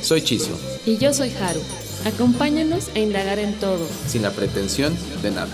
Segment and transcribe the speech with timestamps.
[0.00, 0.58] Soy Chiso.
[0.86, 1.60] Y yo soy Haru.
[2.04, 3.86] Acompáñanos a indagar en todo.
[4.06, 5.52] Sin la pretensión de nada.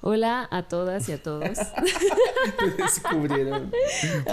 [0.00, 1.42] Hola a todas y a todos.
[2.78, 3.70] descubrieron.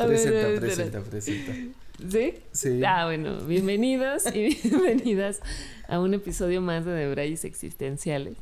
[0.07, 1.53] presenta, presenta, presenta.
[2.09, 2.35] ¿Sí?
[2.51, 2.81] Sí.
[2.85, 5.41] Ah, bueno, bienvenidos y bienvenidas
[5.87, 8.37] a un episodio más de Debrayes Existenciales.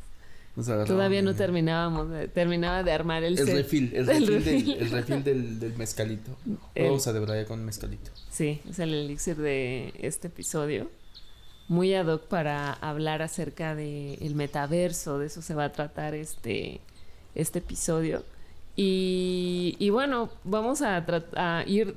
[0.56, 4.66] Todavía no terminábamos, terminaba de armar el El refil, el refil, refil.
[4.66, 6.36] Del, el refil del, del mezcalito.
[6.76, 8.12] Vamos a debrayar con mezcalito.
[8.30, 10.90] Sí, es el elixir de este episodio.
[11.70, 16.16] Muy ad hoc para hablar acerca del el metaverso, de eso se va a tratar
[16.16, 16.82] este,
[17.34, 18.26] este episodio.
[18.76, 21.96] Y, y bueno, vamos a, a, ir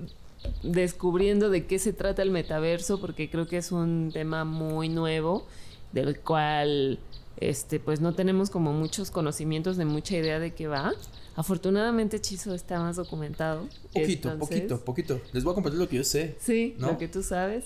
[0.62, 5.46] descubriendo de qué se trata el metaverso, porque creo que es un tema muy nuevo,
[5.92, 7.00] del cual
[7.36, 10.92] este, pues no tenemos como muchos conocimientos de mucha idea de qué va.
[11.36, 13.68] Afortunadamente Chizo está más documentado.
[13.92, 15.20] Poquito, entonces, poquito, poquito.
[15.32, 16.36] Les voy a compartir lo que yo sé.
[16.38, 16.88] Sí, ¿no?
[16.92, 17.64] lo que tú sabes.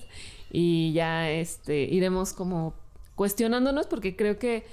[0.50, 2.74] Y ya este, iremos como
[3.14, 4.64] cuestionándonos porque creo que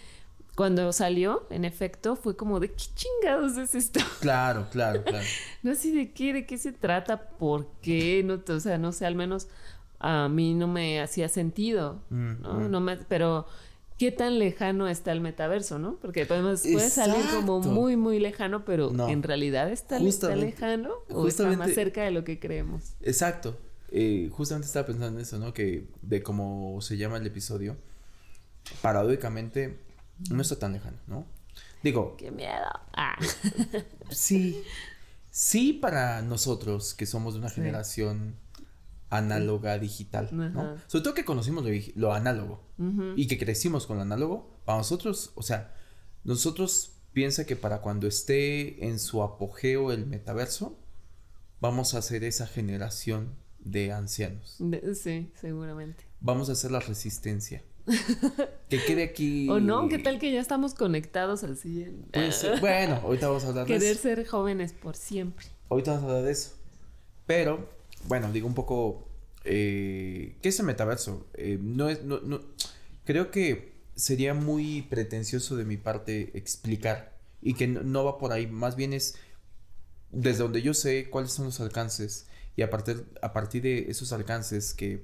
[0.56, 4.00] cuando salió, en efecto, fue como de qué chingados es esto.
[4.22, 5.26] Claro, claro, claro.
[5.64, 9.06] no sé de qué, de qué se trata, por qué, no, o sea, no sé,
[9.06, 9.48] al menos
[10.00, 12.54] a mí no me hacía sentido, Mm, ¿no?
[12.54, 12.72] mm.
[12.72, 13.46] no me, pero
[13.98, 15.96] qué tan lejano está el metaverso, ¿no?
[16.02, 19.08] Porque podemos, puede salir como muy, muy lejano, pero No.
[19.10, 22.96] en realidad está, lejano o está más cerca de lo que creemos.
[23.02, 23.58] Exacto.
[23.92, 25.54] Eh, justamente estaba pensando en eso, ¿no?
[25.54, 27.78] Que de cómo se llama el episodio,
[28.82, 29.80] paradójicamente
[30.30, 31.26] no está tan lejano, ¿no?
[31.84, 32.66] Digo, ¡Qué miedo!
[32.94, 33.16] Ah.
[34.10, 34.64] sí,
[35.30, 37.56] sí para nosotros que somos de una Sí.
[37.56, 38.36] generación
[39.18, 40.76] análoga digital, ¿no?
[40.88, 42.62] Sobre todo que conocimos lo, lo análogo
[43.16, 45.74] y que crecimos con lo análogo, para nosotros, o sea,
[46.24, 50.78] nosotros piensa que para cuando esté en su apogeo el metaverso,
[51.62, 54.56] vamos a ser esa generación de ancianos.
[54.60, 56.04] De- sí, seguramente.
[56.20, 57.64] Vamos a hacer la resistencia.
[58.70, 59.48] que quede aquí.
[59.50, 62.08] O no, ¿qué tal que ya estamos conectados al siguiente?
[62.12, 62.60] Puede ser.
[62.62, 64.02] Bueno, ahorita vamos a hablar de Querer eso.
[64.02, 65.46] ser jóvenes por siempre.
[65.70, 66.52] Ahorita vamos a hablar de eso.
[67.28, 67.70] Pero,
[68.08, 69.08] bueno, digo un poco.
[69.44, 71.28] eh, ¿Qué es el metaverso?
[71.34, 72.04] Eh, no es.
[72.04, 72.42] No, no-
[73.06, 77.16] creo que sería muy pretencioso de mi parte explicar.
[77.42, 78.48] Y que no, no va por ahí.
[78.48, 79.16] Más bien es.
[80.12, 82.28] Desde donde yo sé cuáles son los alcances.
[82.56, 85.04] Y a partir, a partir de esos alcances que,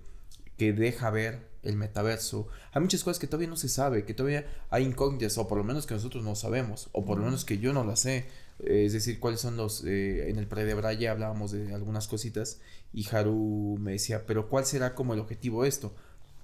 [0.58, 2.48] que deja ver el metaverso.
[2.72, 5.64] Hay muchas cosas que todavía no se sabe, que todavía hay incógnitas, o por lo
[5.64, 8.26] menos que nosotros no sabemos, o por lo menos que yo no las sé.
[8.64, 9.84] Eh, es decir, cuáles son los...
[9.84, 12.60] eh, en el pre de Braya hablábamos de algunas cositas
[12.94, 15.94] y Haru me decía, pero ¿cuál será como el objetivo de esto?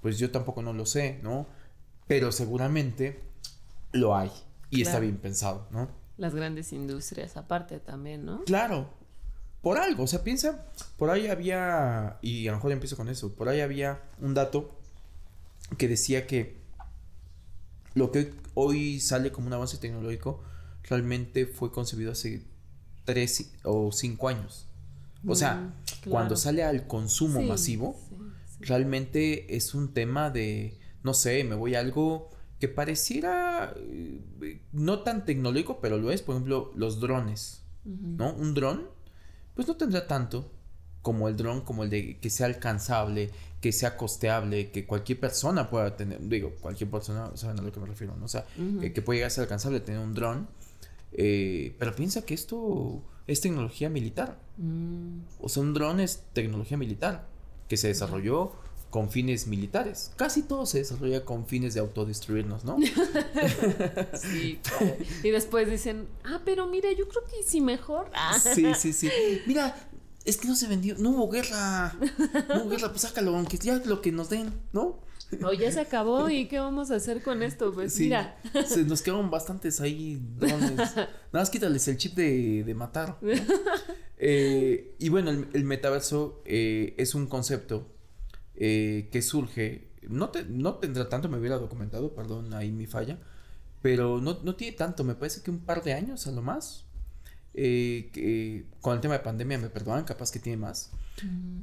[0.02, 1.48] Pues yo tampoco no lo sé, ¿no?
[2.08, 3.20] Pero seguramente
[3.92, 4.32] lo hay
[4.70, 5.90] y está bien pensado, ¿no?
[6.18, 8.44] Las grandes industrias aparte también, ¿no?
[8.46, 8.90] Claro,
[9.62, 10.66] por algo, o sea, piensa,
[10.98, 14.80] por ahí había, y a lo mejor empiezo con eso, por ahí había un dato
[15.78, 16.58] que decía que
[17.94, 20.44] lo que hoy sale como un avance tecnológico
[20.88, 22.44] realmente fue concebido hace
[23.06, 24.68] tres o cinco años.
[25.26, 25.56] O sea,
[26.06, 28.16] Mm, cuando sale al consumo Sí, masivo, sí,
[28.60, 28.64] sí.
[28.66, 35.00] realmente es un tema de, no sé, me voy a algo que pareciera eh, no
[35.00, 37.62] tan tecnológico, pero lo es, por ejemplo, los drones.
[37.86, 38.34] ¿no?
[38.34, 38.90] Un dron,
[39.56, 40.52] pues no tendrá tanto
[41.02, 43.32] como el dron, como el de que sea alcanzable,
[43.62, 47.80] que sea costeable, que cualquier persona pueda tener, digo, cualquier persona, saben a lo que
[47.80, 48.26] me refiero, ¿no?
[48.26, 48.82] O sea, Ujú.
[48.82, 50.50] que, que puede llegar a ser alcanzable tener un dron,
[51.14, 56.78] eh, pero piensa que esto es tecnología militar, Mm, o sea, un dron es tecnología
[56.78, 57.28] militar,
[57.70, 58.54] que se desarrolló
[58.90, 60.12] con fines militares.
[60.16, 62.78] Casi todo se desarrolla con fines de autodestruirnos, ¿no?
[64.14, 64.96] sí, claro.
[65.24, 68.10] Y después dicen, ah, pero mira, yo creo que sí mejor.
[68.56, 69.10] Sí, sí, sí.
[69.46, 69.76] Mira,
[70.26, 71.96] es que no se vendió, no hubo guerra.
[72.50, 75.00] No hubo guerra, pues sácalo, aunque ya lo que nos den, ¿no?
[75.44, 78.38] O ya se acabó y qué vamos a hacer con esto, pues Sí, mira.
[78.66, 80.22] Se nos quedaron bastantes ahí.
[80.40, 83.18] Nada más quítales el chip de, de matar.
[83.22, 83.30] ¿no?
[84.18, 87.88] Eh, y bueno, el, el metaverso eh, es un concepto
[88.56, 89.90] eh, que surge.
[90.08, 93.20] No, te- no tendrá tanto, me hubiera documentado, perdón, ahí mi falla.
[93.82, 96.86] Pero no, no tiene tanto, me parece que un par de años a lo más.
[97.54, 100.92] eh, con el tema de pandemia me perdonan, capaz que tiene más,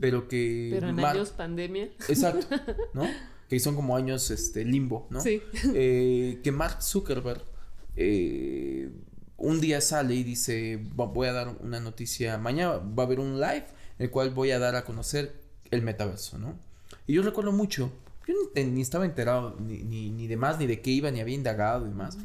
[0.00, 0.70] pero que...
[0.72, 1.90] Pero en años pandemia.
[2.08, 2.46] Exacto,
[2.92, 3.04] ¿no?
[3.48, 5.20] que son como años este, limbo, ¿no?
[5.20, 5.42] Sí.
[5.74, 7.42] Eh, que Mark Zuckerberg
[7.96, 8.90] eh,
[9.36, 13.40] un día sale y dice, voy a dar una noticia, mañana va a haber un
[13.40, 13.66] live
[13.98, 15.34] en el cual voy a dar a conocer
[15.70, 16.58] el metaverso, ¿no?
[17.06, 17.92] Y yo recuerdo mucho,
[18.26, 21.34] yo ni, estaba enterado ni, ni, ni, de más, ni de qué iba, ni había
[21.34, 22.16] indagado y demás.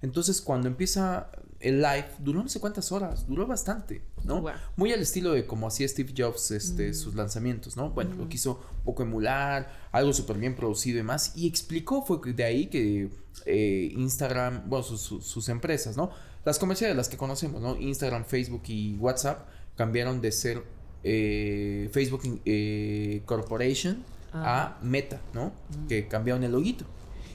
[0.00, 1.30] Entonces cuando empieza
[1.64, 4.44] el live duró no sé cuántas horas, duró bastante, ¿no?
[4.76, 6.94] Muy al estilo de como hacía Steve Jobs este, mm.
[6.94, 7.90] sus lanzamientos, ¿no?
[7.90, 8.28] Bueno, lo mm.
[8.28, 12.66] quiso un poco emular, algo súper bien producido y más, y explicó, fue de ahí
[12.66, 13.08] que
[13.46, 16.10] eh, Instagram, bueno, sus, empresas, ¿no?
[16.44, 17.76] Las comerciales, las que conocemos, ¿no?
[17.80, 20.62] Instagram, Facebook y WhatsApp cambiaron de ser
[21.02, 25.46] eh, Facebook eh, Corporation a Meta, ¿no?
[25.46, 25.86] Mm.
[25.88, 26.84] Que cambiaron el loguito.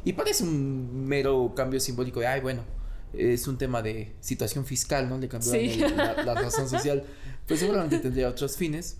[0.06, 2.62] Y parece un mero cambio simbólico de, ay, bueno,
[3.14, 5.18] es un tema de situación fiscal, ¿no?
[5.18, 5.54] Le cambió
[5.96, 7.04] la, razón social.
[7.48, 8.98] Pues seguramente tendría otros fines.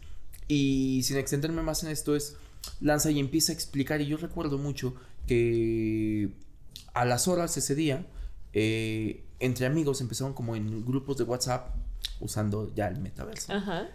[0.48, 2.36] Y sin extenderme más en esto es,
[2.82, 4.02] lanza y empieza a explicar.
[4.02, 4.96] Y yo recuerdo mucho
[5.28, 6.30] que
[6.94, 8.06] a las horas ese día,
[8.54, 11.76] eh, entre amigos empezaron como en grupos de WhatsApp
[12.20, 13.54] usando ya el metaverso.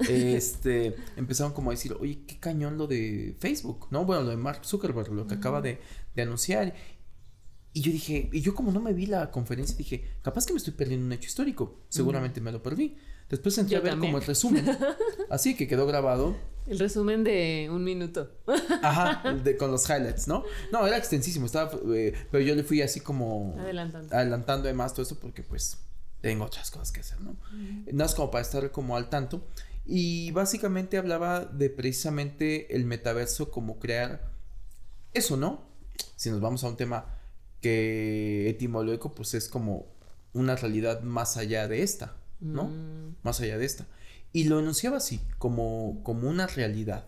[0.09, 4.05] Este, empezaron como a decir, oye, qué cañón lo de Facebook, ¿no?
[4.05, 5.81] Bueno, lo de Mark Zuckerberg, lo que acaba de,
[6.15, 6.75] de, anunciar.
[7.76, 10.59] Y yo dije, y yo como no me vi la conferencia, dije, capaz que me
[10.59, 11.81] estoy perdiendo un hecho histórico.
[11.88, 12.97] Seguramente me lo perdí.
[13.29, 14.65] Después entré a ver como el resumen.
[15.29, 16.37] Así que quedó grabado.
[16.69, 18.31] El resumen de un minuto.
[18.81, 20.44] Ajá, de, con los highlights, ¿no?
[20.71, 23.56] No, era extensísimo, estaba, eh, pero yo le fui así como...
[23.59, 24.15] Adelantando.
[24.15, 25.79] Adelantando además todo eso porque pues
[26.20, 27.37] tengo otras cosas que hacer, ¿no?
[27.53, 29.49] Nada más como para estar como al tanto.
[29.85, 34.31] Y básicamente hablaba de precisamente el metaverso como crear
[35.12, 35.67] eso, ¿no?
[36.15, 37.19] Si nos vamos a un tema
[37.65, 39.87] que etimológico pues es como
[40.35, 42.65] una realidad más allá de esta, ¿no?
[42.65, 43.17] Mm.
[43.23, 43.87] Más allá de esta.
[44.35, 47.07] Y lo enunciaba así, como, como una realidad,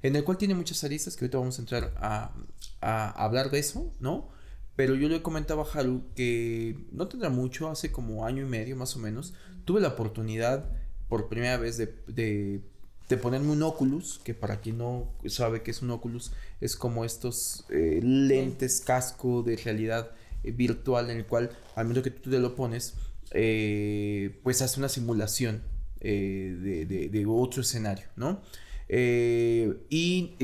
[0.00, 2.32] en el cual tiene muchas aristas que ahorita vamos a entrar a,
[2.80, 4.30] a hablar de eso, ¿no?
[4.76, 8.76] Pero yo le comentaba a Haru que no tendrá mucho, hace como año y medio
[8.76, 9.34] más o menos,
[9.66, 10.70] tuve la oportunidad
[11.10, 12.62] por primera vez de, de
[13.08, 17.04] de ponerme un Oculus, que para quien no sabe qué es un Oculus, es como
[17.04, 20.10] estos eh, lentes casco de realidad
[20.44, 22.94] eh, virtual en el cual al menos que tú te lo pones,
[23.30, 25.62] eh, pues hace una simulación
[26.00, 28.40] de, otro escenario, ¿no?
[28.88, 30.34] y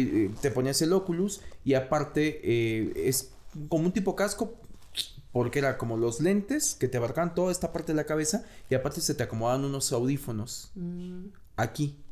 [0.42, 3.30] te ponías el Oculus y aparte es
[3.68, 4.60] como un tipo casco
[5.32, 8.74] porque era como los lentes que te abarcaban toda esta parte de la cabeza y
[8.74, 11.26] aparte se te acomodaban unos audífonos mm.
[11.56, 12.03] aquí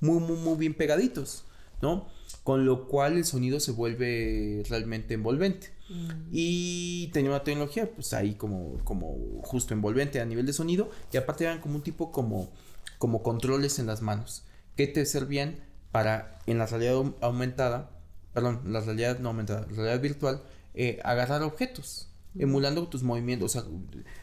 [0.00, 1.44] muy, muy, muy bien pegaditos,
[1.82, 2.08] ¿no?
[2.44, 5.70] Con lo cual el sonido se vuelve realmente envolvente.
[5.88, 6.28] Mm.
[6.32, 10.90] Y tenía una tecnología, pues ahí como, como justo envolvente a nivel de sonido.
[11.12, 12.50] Y aparte eran como un tipo como,
[12.98, 14.44] como controles en las manos.
[14.76, 15.56] Que te servían
[15.90, 17.90] para en la realidad aumentada,
[18.34, 20.42] perdón, la realidad no aumentada, la realidad virtual,
[20.74, 22.08] eh, agarrar objetos.
[22.34, 22.42] Mm.
[22.42, 23.70] Emulando tus movimientos, o sea,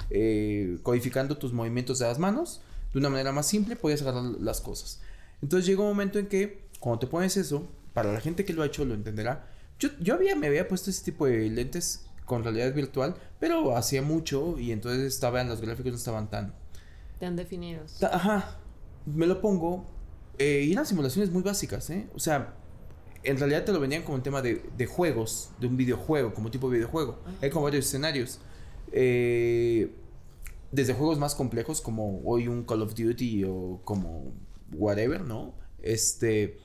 [0.09, 2.61] eh, codificando tus movimientos de las manos.
[2.93, 5.01] De una manera más simple podías agarrar las cosas.
[5.41, 8.63] Entonces llega un momento en que cuando te pones eso, para la gente que lo
[8.63, 9.47] ha hecho lo entenderá.
[9.79, 14.01] Yo, yo había, me había puesto ese tipo de lentes con realidad virtual, pero hacía
[14.01, 16.53] mucho y entonces estaban, los gráficos no estaban tan...
[17.19, 18.01] Tan definidos.
[18.03, 18.57] ajá,
[19.05, 19.85] me lo pongo
[20.37, 22.07] eh, y eran simulaciones muy básicas, ¿eh?
[22.13, 22.55] O sea,
[23.23, 26.51] en realidad te lo venían como un tema de, de juegos, de un videojuego, como
[26.51, 27.19] tipo de videojuego.
[27.41, 28.39] Hay como varios escenarios.
[28.91, 29.91] Eh,
[30.71, 34.33] desde juegos más complejos como hoy un Call of Duty o como
[34.77, 35.55] whatever, ¿no?
[35.81, 36.59] Este...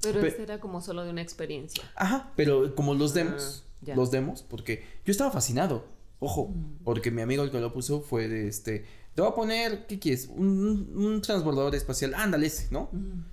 [0.00, 1.82] Pero este era como solo de una experiencia.
[1.96, 5.86] Ajá, pero como los ah, demos, los demos, porque yo estaba fascinado,
[6.18, 6.84] ojo, mm.
[6.84, 9.98] porque mi amigo el que lo puso fue de este, te voy a poner, ¿qué
[9.98, 10.28] quieres?
[10.28, 12.90] Un, transbordador espacial, ándale ¿no?
[12.92, 13.24] Mm.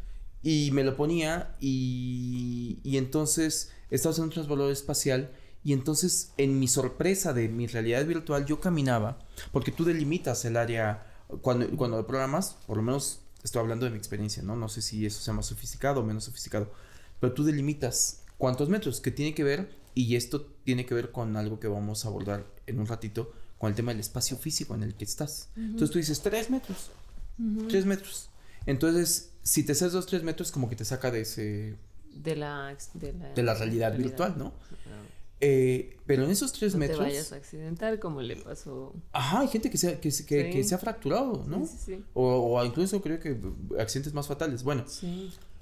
[0.44, 5.32] Y me lo ponía y, y entonces estaba en un transbordador espacial
[5.64, 9.20] y entonces en mi sorpresa de mi realidad virtual yo caminaba,
[9.52, 11.06] porque tú delimitas el área,
[11.42, 14.56] cuando, cuando lo programas, por lo menos estoy hablando de mi experiencia, ¿no?
[14.56, 16.72] No sé si eso sea más sofisticado o menos sofisticado,
[17.20, 21.36] pero tú delimitas cuántos metros, que tiene que ver, y esto tiene que ver con
[21.38, 24.84] algo que vamos a abordar en un ratito, con el tema del espacio físico en
[24.84, 25.50] el que estás.
[25.56, 26.90] Entonces tú dices, tres metros,
[27.68, 28.30] tres metros.
[28.66, 31.76] Entonces, si te haces dos, tres metros, como que te saca de ese...
[32.14, 32.76] De la,
[33.36, 34.54] de la, realidad, virtual, ¿no?
[35.44, 37.00] Eh, pero en esos tres metros.
[37.00, 38.94] No te vayas a accidentar como le pasó.
[39.12, 40.12] Ajá, hay gente que se, que,
[40.52, 41.66] que, se ha fracturado, ¿no?
[41.66, 43.36] Sí, sí, o, o, incluso creo que
[43.80, 44.64] accidentes más fatales.
[44.64, 44.86] Bueno,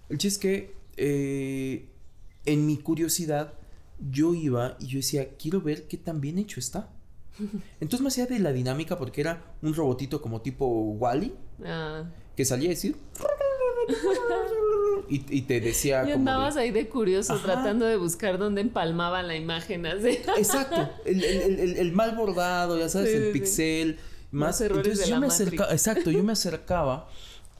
[0.09, 1.85] el chiste es que eh,
[2.45, 3.53] en mi curiosidad
[4.11, 6.89] yo iba y yo decía, quiero ver qué tan bien hecho está.
[7.79, 11.33] Entonces me hacía de la dinámica porque era un robotito como tipo Wally
[11.65, 12.03] Ah.
[12.35, 12.95] que salía a decir
[15.07, 17.43] y, y te decía Y como de- andabas ahí de curioso Ajá.
[17.43, 20.19] tratando de buscar dónde empalmaban la imagen así.
[20.37, 23.99] Exacto, el, el- el- el- el mal bordado, ya sabes, Sí, el sí, pixel,
[24.31, 24.59] más.
[24.61, 27.07] Entonces de yo la me acercaba, exacto, yo me acercaba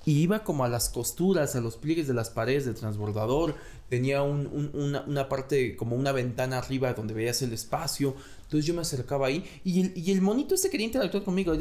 [0.05, 3.55] y iba como a las costuras, a los pliegues de las paredes del transbordador.
[3.89, 8.15] Tenía un- un- una, una parte, como una ventana arriba donde veías el espacio.
[8.43, 11.53] Entonces yo me acercaba ahí y el, y el monito este quería interactuar conmigo.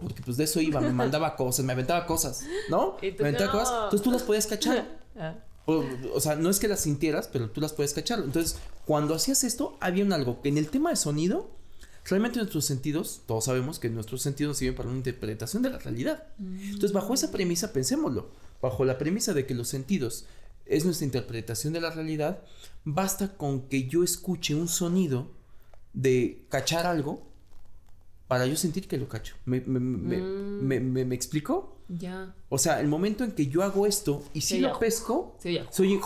[0.00, 2.96] Porque pues de eso iba, me mandaba cosas, me aventaba cosas, ¿no?
[3.00, 3.58] Me aventaba "No".
[3.60, 3.74] cosas.
[3.84, 5.00] Entonces tú las podías cachar.
[5.66, 8.20] O, sea, no es que las sintieras, pero tú las puedes cachar.
[8.20, 11.50] Entonces, cuando hacías esto, había un algo que en el tema de sonido,
[12.04, 16.24] realmente nuestros sentidos, todos sabemos que nuestros sentidos sirven para una interpretación de la realidad.
[16.38, 18.30] Entonces, bajo esa premisa, pensémoslo.
[18.60, 20.26] Bajo la premisa de que los sentidos
[20.66, 22.42] es nuestra interpretación de la realidad,
[22.84, 25.30] basta con que yo escuche un sonido
[25.92, 27.31] de cachar algo
[28.32, 29.34] para yo sentir que lo cacho.
[29.44, 30.62] ¿Me, me, me, Mm.
[30.66, 31.76] me- me- me explico?
[31.90, 32.34] Ya.
[32.48, 35.58] O sea, el momento en que yo hago esto y si Sí, lo pesco, Sí,
[35.70, 36.00] soy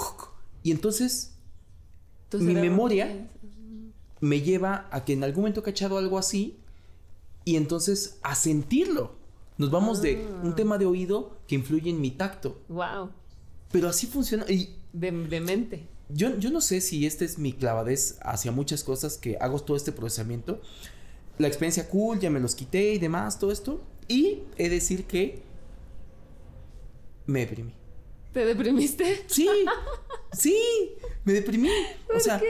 [0.64, 1.34] y entonces
[2.32, 3.28] Mi memoria-
[4.20, 6.56] me lleva a que en algún momento he cachado algo así
[7.44, 9.14] y entonces a sentirlo.
[9.56, 10.40] Nos vamos de Ah.
[10.42, 12.60] un tema de oído que influye en mi tacto.
[12.68, 13.10] Wow.
[13.70, 14.44] Pero así funciona.
[14.50, 15.86] Y De, de mente.
[16.08, 19.76] yo, yo no sé si esta es mi clavadez hacia muchas cosas que hago todo
[19.76, 20.60] este procesamiento.
[21.38, 23.82] La experiencia cool, ya me los quité y demás, todo esto.
[24.08, 25.42] Y he de decir que
[27.26, 27.72] me deprimí.
[28.32, 29.24] ¿Te deprimiste?
[29.26, 29.48] Sí,
[30.32, 30.56] sí,
[31.24, 31.70] me deprimí.
[32.14, 32.40] O sea,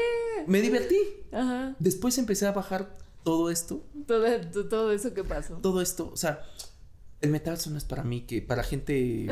[0.47, 0.99] me divertí.
[1.33, 1.75] Ajá.
[1.79, 5.55] Después empecé a bajar todo esto, Todo, to- todo eso que pasó.
[5.57, 6.11] todo esto.
[6.13, 6.45] O sea,
[7.21, 9.29] el metaverso no es para mí, que para gente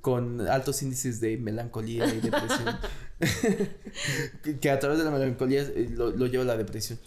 [0.00, 2.78] con altos índices de melancolía y depresión.
[4.42, 6.98] que, que a través de la melancolía eh, lo, lo lleva a la depresión.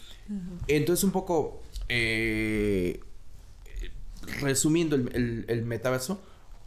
[0.67, 2.99] Entonces, un poco eh,
[4.41, 6.21] resumiendo el, metaverso,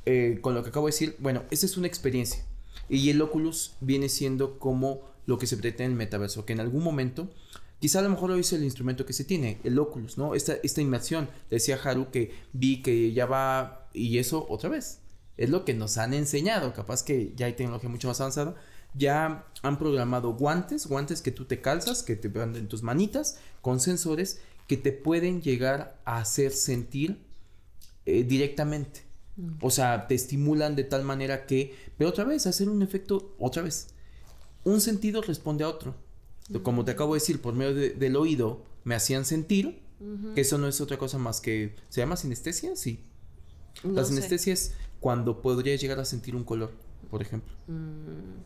[0.07, 2.45] eh, con lo que acabo de decir, bueno, esta es una experiencia.
[2.89, 6.61] Y el Oculus viene siendo como lo que se pretende en el metaverso, que en
[6.61, 7.31] algún momento,
[7.79, 10.35] quizá a lo mejor hoy es el instrumento que se tiene, el Oculus, ¿no?
[10.35, 11.29] Esta, esta inmersión.
[11.51, 15.01] Decía Haru que vi que ya va, y eso otra vez,
[15.37, 18.57] es lo que nos han enseñado, capaz que ya hay tecnología mucho más avanzada.
[18.93, 23.39] Ya han programado guantes, guantes que tú te calzas, que te van en tus manitas,
[23.63, 27.19] con sensores que te pueden llegar a hacer sentir
[28.07, 29.03] eh, directamente.
[29.61, 33.63] O sea, te estimulan de tal manera que, pero otra vez, hacer un efecto, otra
[33.63, 33.89] vez,
[34.63, 35.97] un sentido responde a otro.
[36.63, 39.83] Como te acabo de decir, por medio de- del oído me hacían sentir,
[40.37, 42.77] que eso no es otra cosa más que, ¿se llama sinestesia?
[42.77, 43.01] Sí.
[43.83, 44.11] No La sé.
[44.11, 46.71] sinestesia es cuando podrías llegar a sentir un color,
[47.11, 47.53] por ejemplo.
[47.67, 48.39] Mm,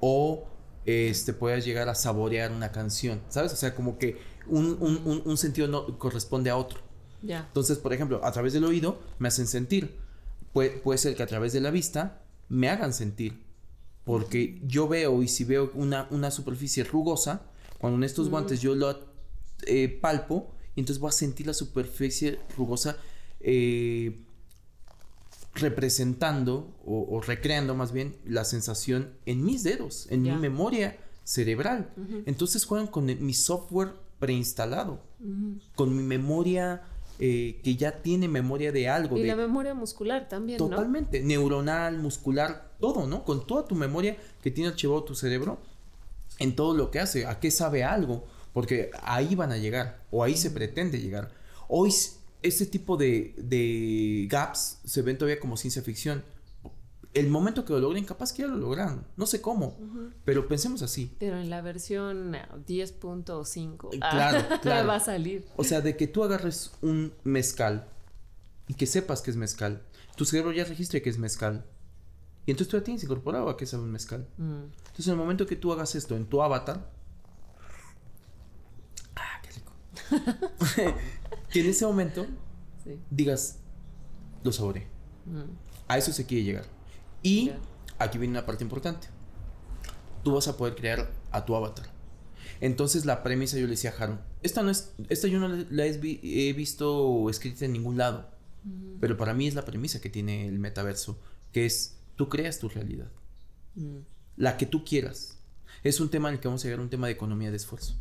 [0.00, 0.46] O
[0.86, 3.52] este, puedas llegar a saborear una canción, ¿sabes?
[3.52, 4.16] O sea, como que
[4.48, 6.80] un, un- un- un sentido no corresponde a otro.
[7.22, 7.40] ya.
[7.48, 9.96] Entonces, por ejemplo, a través del oído me hacen sentir.
[10.52, 13.42] Puede, puede ser que a través de la vista me hagan sentir.
[14.04, 17.42] Porque yo veo y si veo una, una superficie rugosa,
[17.78, 18.96] cuando en estos guantes yo lo
[19.66, 22.96] eh, palpo, y entonces voy a sentir la superficie rugosa
[23.40, 24.22] eh,
[25.54, 31.90] representando o, o recreando más bien la sensación en mis dedos, en mi memoria cerebral.
[32.26, 35.00] Entonces juegan con el- mi software preinstalado
[35.74, 36.82] con mi memoria
[37.18, 39.16] eh, que ya tiene memoria de algo.
[39.16, 40.68] Y de, la memoria muscular también, ¿no?
[40.68, 43.24] totalmente, neuronal, muscular, todo, ¿no?
[43.24, 45.58] Con toda tu memoria que tiene archivado tu cerebro
[46.38, 50.22] en todo lo que hace, a qué sabe algo, porque ahí van a llegar, o
[50.22, 51.30] ahí se pretende llegar.
[51.68, 51.90] Hoy
[52.42, 56.22] este tipo de, de gaps se ven todavía como ciencia ficción.
[57.18, 60.10] El momento que lo logren, capaz que ya lo logran, no sé cómo, Ujú.
[60.24, 61.14] pero pensemos así.
[61.18, 64.88] Pero en la versión eh, 10.5 Eh, claro, claro.
[64.88, 65.46] va a salir.
[65.56, 67.88] O sea, de que tú agarres un mezcal
[68.68, 69.82] y que sepas que es mezcal.
[70.16, 71.64] Tu cerebro ya registre que es mezcal.
[72.44, 74.28] Y entonces tú ya tienes incorporado a que sabe un mezcal.
[74.38, 74.64] Mm.
[74.78, 76.90] Entonces, en el momento que tú hagas esto en tu avatar.
[79.16, 79.72] Ah, qué rico.
[81.50, 82.26] que en ese momento
[82.84, 83.00] Sí.
[83.10, 83.58] digas,
[84.44, 84.86] lo saboré.
[85.24, 85.42] Mm.
[85.88, 86.75] A eso se quiere llegar.
[87.22, 87.50] Y
[87.98, 89.08] aquí viene una parte importante.
[90.22, 91.86] Tú vas a poder crear a tu avatar.
[92.60, 95.84] Entonces la premisa yo le decía a Haru, esta no es, esta yo no la
[95.86, 98.30] he, vi- he visto escrita en ningún lado,
[99.00, 101.18] pero para mí es la premisa que tiene el metaverso,
[101.52, 103.10] que es tú creas tu realidad,
[103.74, 103.98] Mm.
[104.36, 105.38] la que tú quieras.
[105.84, 107.56] Es un tema en el que vamos a llegar a un tema de economía de
[107.58, 107.94] esfuerzo,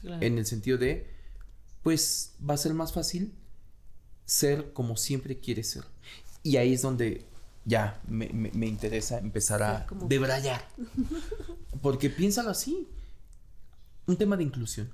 [0.00, 0.22] Claro.
[0.24, 1.08] en el sentido de,
[1.82, 3.32] pues va a ser más fácil
[4.26, 5.84] ser como siempre quieres ser.
[6.42, 7.26] Y ahí es donde
[7.64, 10.66] ya me, me- me interesa empezar a como- debrayar.
[11.82, 12.88] Porque piénsalo así.
[14.06, 14.90] Un tema de inclusión.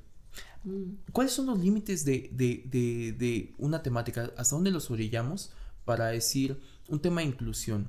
[1.12, 4.30] ¿Cuáles son los límites de, de, de, de una temática?
[4.36, 5.52] ¿Hasta dónde los orillamos
[5.84, 7.88] para decir un tema de inclusión?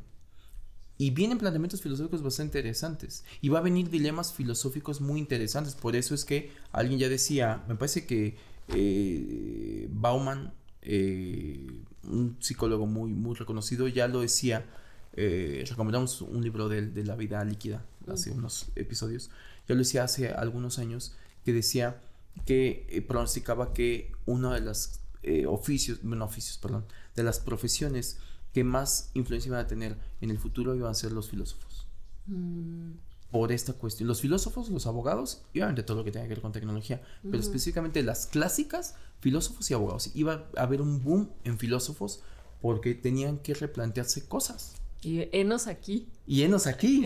[1.00, 3.24] Y vienen planteamientos filosóficos bastante interesantes.
[3.42, 5.76] Y va a venir dilemas filosóficos muy interesantes.
[5.76, 8.38] Por eso es que alguien ya decía, me parece que
[8.70, 11.68] eh, Bauman, eh,
[12.08, 14.66] un psicólogo muy, muy reconocido, ya lo decía.
[15.14, 19.30] Eh, recomendamos un libro de, de la vida líquida hace unos episodios.
[19.68, 22.02] Ya lo decía hace algunos años que decía
[22.46, 25.00] que pronosticaba que uno de los
[25.48, 26.86] oficios, bueno, oficios, perdón,
[27.16, 28.18] de las profesiones
[28.58, 31.86] que más influencia iban a tener en el futuro iban a ser los filósofos.
[32.26, 32.94] Mm.
[33.30, 34.08] Por esta cuestión.
[34.08, 37.38] Los filósofos, los abogados, y obviamente todo lo que tenga que ver con tecnología, pero
[37.38, 40.12] específicamente las clásicas, filósofos y abogados.
[40.14, 42.22] Iba a haber un boom en filósofos
[42.62, 44.76] porque tenían que replantearse cosas.
[45.02, 46.10] Y enos aquí.
[46.26, 47.06] Y enos aquí.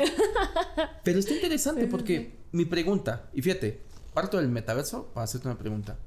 [1.04, 3.82] pero está interesante porque mi pregunta, y fíjate,
[4.14, 5.98] parto del metaverso para hacerte una pregunta.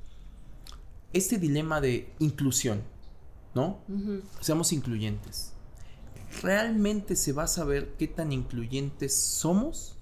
[1.13, 2.83] Este dilema de inclusión,
[3.55, 3.81] ¿no?
[4.41, 5.53] Seamos incluyentes.
[6.43, 9.97] ¿Realmente se va a saber qué tan incluyentes somos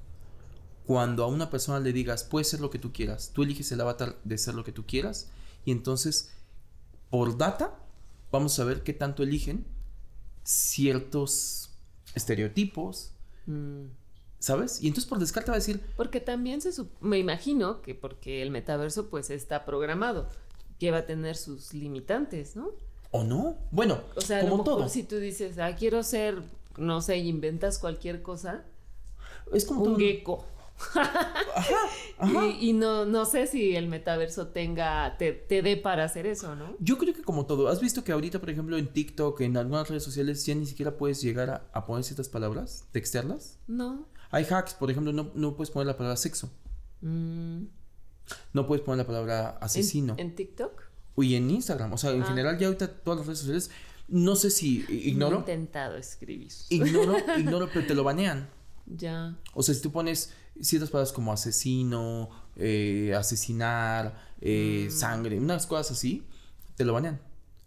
[0.87, 3.81] cuando a una persona le digas, puedes ser lo que tú quieras, tú eliges el
[3.81, 5.31] avatar de ser lo que tú quieras,
[5.65, 6.33] y entonces,
[7.11, 7.79] por data,
[8.31, 9.65] vamos a ver qué tanto eligen
[10.45, 11.71] ciertos
[12.15, 13.13] estereotipos,
[13.47, 13.85] mm.
[14.39, 14.83] ¿sabes?
[14.83, 15.81] Y entonces por descarte va a decir...
[15.97, 16.71] Porque también se...
[17.01, 20.29] Me imagino que porque el metaverso pues está programado,
[20.79, 22.71] que va a tener sus limitantes, ¿no?
[23.13, 23.59] ¿O no?
[23.71, 24.89] Bueno, o sea, como todo.
[24.89, 26.43] Si tú dices, ah, quiero ser,
[26.79, 28.65] no sé, inventas cualquier cosa.
[29.53, 30.47] Es como un gecko.
[30.95, 31.77] Ajá,
[32.19, 32.47] ajá.
[32.61, 36.77] Y, no, no sé si el metaverso tenga, te, te dé para hacer eso, ¿no?
[36.81, 37.69] Yo creo que como todo.
[37.69, 40.97] ¿Has visto que ahorita, por ejemplo, en TikTok, en algunas redes sociales, ya ni siquiera
[40.97, 43.59] puedes llegar a, poner ciertas palabras, textearlas?
[43.67, 44.09] No.
[44.31, 46.51] Hay hacks, por ejemplo, no, no puedes poner la palabra sexo.
[47.01, 47.65] Mm.
[48.53, 50.15] No puedes poner la palabra asesino.
[50.19, 50.93] ¿En TikTok?
[51.17, 51.93] y en Instagram.
[51.93, 52.27] O sea, en ah.
[52.27, 53.71] general ya ahorita todas las redes sociales,
[54.09, 55.37] no sé si ignoro.
[55.37, 56.53] he intentado escribir.
[56.71, 58.49] Ignoro, ignoro, pero te lo banean.
[58.87, 59.37] Ya.
[59.55, 64.91] O sea, si tú pones ciertas palabras como asesino, eh, asesinar, eh, mm.
[64.91, 66.27] sangre, unas cosas así,
[66.77, 67.21] te lo banean.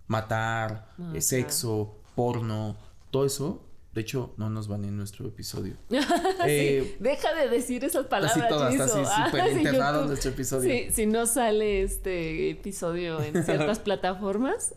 [0.08, 2.78] Matar, ah, eh, sexo, porno,
[3.12, 5.78] todo eso de hecho, no nos van en nuestro episodio.
[5.90, 8.50] Deja de decir esas palabras.
[8.50, 10.70] Todas, así súper ah, enterrado en nuestro episodio.
[10.70, 14.76] Sí, si no sale este episodio en ciertas plataformas.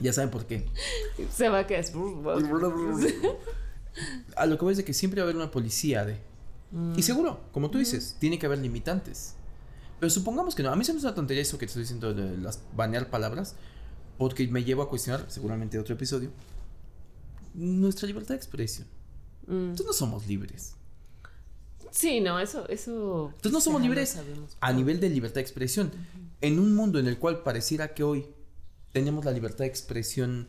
[0.00, 0.64] ya saben por qué.
[1.30, 1.84] Se va a quedar.
[4.36, 6.16] a lo que voy es de que siempre va a haber una policía de.
[6.96, 9.36] Y seguro, como tú dices, tiene que haber limitantes.
[10.00, 10.70] Pero supongamos que no.
[10.70, 13.10] A mí se me hace una tontería eso que te estoy diciendo de las banear
[13.10, 13.54] palabras.
[14.18, 16.30] Porque me llevo a cuestionar, seguramente otro episodio
[17.54, 18.86] nuestra libertad de expresión.
[19.46, 19.70] Mm.
[19.70, 20.74] Entonces no somos libres.
[21.90, 23.28] Sí, no, eso, eso.
[23.28, 24.18] Entonces no somos libres
[24.60, 25.92] a nivel de libertad de expresión.
[26.40, 28.26] En un mundo en el cual pareciera que hoy
[28.92, 30.48] tenemos la libertad de expresión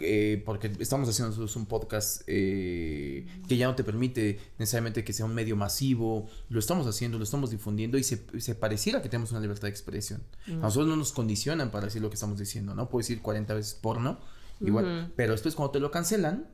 [0.00, 5.26] eh, porque estamos haciendo un podcast eh, que ya no te permite necesariamente que sea
[5.26, 8.16] un medio masivo, lo estamos haciendo, lo estamos difundiendo y se,
[8.54, 10.22] pareciera que tenemos una libertad de expresión.
[10.48, 12.88] A nosotros no nos condicionan para decir lo que estamos diciendo, ¿no?
[12.88, 14.18] Puedo decir 40 veces porno
[14.60, 15.12] Igual.
[15.16, 16.48] Pero después cuando te lo cancelan,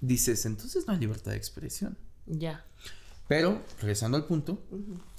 [0.00, 1.96] dices, entonces no hay libertad de expresión.
[2.26, 2.64] Ya.
[3.28, 4.62] Pero, regresando al punto,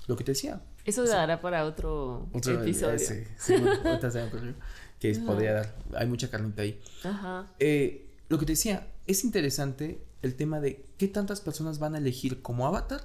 [0.08, 0.62] lo que te decía.
[0.86, 2.98] Eso dará para otro, episodio.
[2.98, 3.54] sí, sí,
[5.00, 5.76] que podría dar.
[5.96, 6.80] Hay mucha carnita ahí.
[7.04, 7.52] Ajá.
[7.60, 11.98] Eh, lo que te decía, es interesante el tema de qué tantas personas van a
[11.98, 13.02] elegir como avatar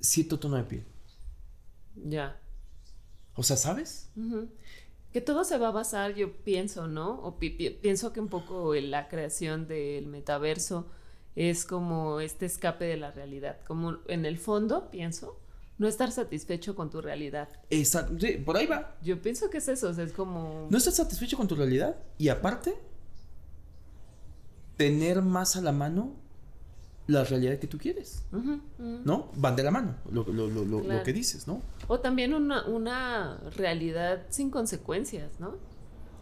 [0.00, 0.84] cierto tono de piel.
[1.96, 2.40] Ya.
[3.34, 4.10] O sea, ¿sabes?
[5.12, 7.20] Que todo se va a basar, yo pienso, ¿no?
[7.22, 10.86] O pienso que un poco la creación del metaverso
[11.36, 15.38] es como este escape de la realidad, como en el fondo, pienso,
[15.78, 17.48] no estar satisfecho con tu realidad.
[17.70, 18.14] Exacto,
[18.44, 18.96] por ahí va.
[19.02, 20.66] Yo pienso que es eso, es como...
[20.70, 22.74] No estar satisfecho con tu realidad y aparte,
[24.76, 26.16] tener más a la mano
[27.06, 28.22] la realidad que tú quieres,
[29.04, 29.30] ¿no?
[29.34, 30.24] Van de la mano, lo,
[31.04, 31.62] que dices, ¿no?
[31.86, 35.56] O también una, una realidad sin consecuencias, ¿no?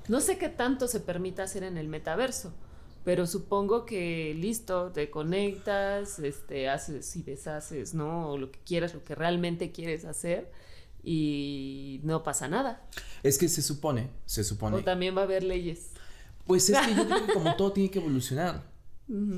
[0.09, 2.53] No sé qué tanto se permita hacer en el metaverso,
[3.07, 8.31] pero supongo que listo, te conectas, este, haces y deshaces, ¿no?
[8.31, 10.51] O lo que quieras, lo que realmente quieres hacer
[11.05, 12.85] y no pasa nada.
[13.23, 14.79] Es que se supone, se supone.
[14.79, 15.90] O también va a haber leyes.
[16.49, 18.64] Pues es que yo creo que como todo tiene que evolucionar.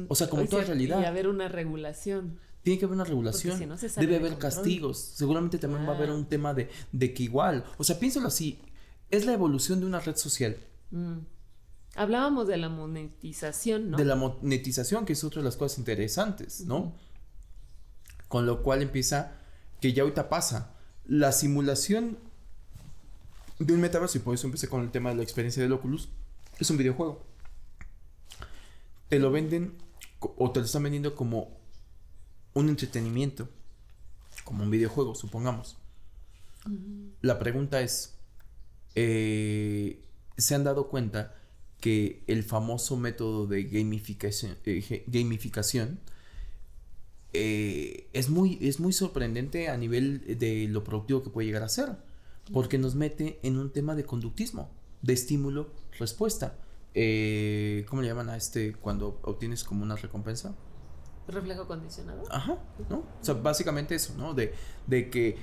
[0.09, 1.03] O sea, como toda realidad.
[1.03, 2.39] Y haber una regulación.
[2.63, 3.77] Tiene que haber una regulación.
[3.99, 4.99] Debe haber castigos.
[4.99, 7.67] Seguramente también va a haber un tema de, de, que igual.
[7.77, 8.63] O sea, piénsalo así.
[9.11, 10.57] Es la evolución de una red social.
[10.91, 11.19] Mm.
[11.99, 13.97] Hablábamos de la monetización, ¿no?
[13.97, 16.95] De la monetización, que es otra de las cosas interesantes, ¿no?
[18.29, 19.33] Con lo cual empieza
[19.81, 20.77] que ya ahorita pasa.
[21.07, 22.17] La simulación
[23.59, 26.09] de un metaverso, y por eso empecé con el tema de la experiencia del Oculus,
[26.61, 27.27] es un videojuego.
[29.09, 29.75] Te lo venden
[30.21, 31.59] o te lo están vendiendo como
[32.55, 33.49] un entretenimiento,
[34.45, 35.79] como un videojuego, supongamos.
[37.23, 38.15] La pregunta es,
[38.95, 40.01] eh,
[40.37, 41.35] ¿se han dado cuenta
[41.81, 46.01] que el famoso método de gamificación, eh, gamificación
[47.33, 51.69] eh, es, muy, es muy sorprendente a nivel de lo productivo que puede llegar a
[51.69, 51.97] ser?
[52.53, 54.71] Porque nos mete en un tema de conductismo,
[55.03, 56.57] de estímulo-respuesta.
[57.89, 60.57] ¿Cómo le llaman a este cuando obtienes como una recompensa?
[61.29, 62.23] Reflejo condicionado.
[62.31, 63.01] Ajá, ¿no?
[63.01, 64.33] O sea, básicamente eso, ¿no?
[64.33, 64.55] De,
[64.87, 65.37] de que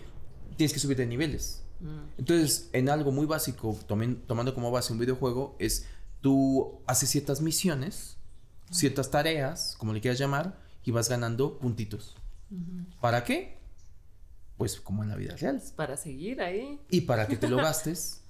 [0.58, 1.64] tienes que subir de niveles.
[1.80, 2.20] Mm.
[2.20, 5.88] Entonces, en algo muy básico, tomando como base un videojuego, es
[6.26, 8.18] tú haces ciertas misiones,
[8.72, 12.16] ciertas tareas, como le quieras llamar, y vas ganando puntitos.
[13.00, 13.60] ¿Para qué?
[14.58, 15.62] Pues como en la vida real.
[15.76, 16.82] Para seguir ahí.
[16.90, 18.24] Y para que te lo gastes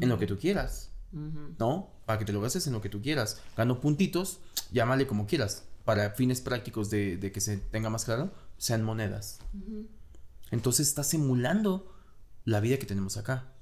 [0.00, 0.90] en lo que tú quieras.
[1.12, 1.90] ¿No?
[2.06, 3.42] Para que te lo gastes en lo que tú quieras.
[3.58, 4.40] Gano puntitos,
[4.72, 9.40] llámale como quieras para fines prácticos de, que se tenga más claro, sean monedas.
[10.50, 11.94] Entonces estás emulando
[12.46, 13.52] la vida que tenemos acá.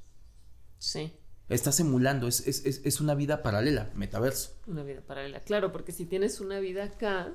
[0.79, 1.14] Sí.
[1.53, 4.57] Estás emulando, es, es, es, una vida paralela, metaverso.
[4.67, 7.35] Una vida paralela, claro, porque si tienes una vida acá,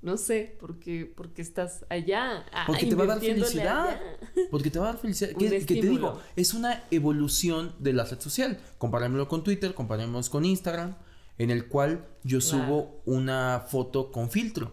[0.00, 2.46] no sé, porque, porque estás allá.
[2.66, 4.00] Porque te va a dar felicidad.
[4.50, 5.30] Porque te va a dar felicidad.
[5.36, 6.20] ¿Qué, te digo?
[6.36, 8.58] Es una evolución de la red social.
[8.78, 10.96] Comparémoslo con Twitter, comparémoslo con Instagram
[11.38, 14.72] en el cual yo subo una foto con filtro.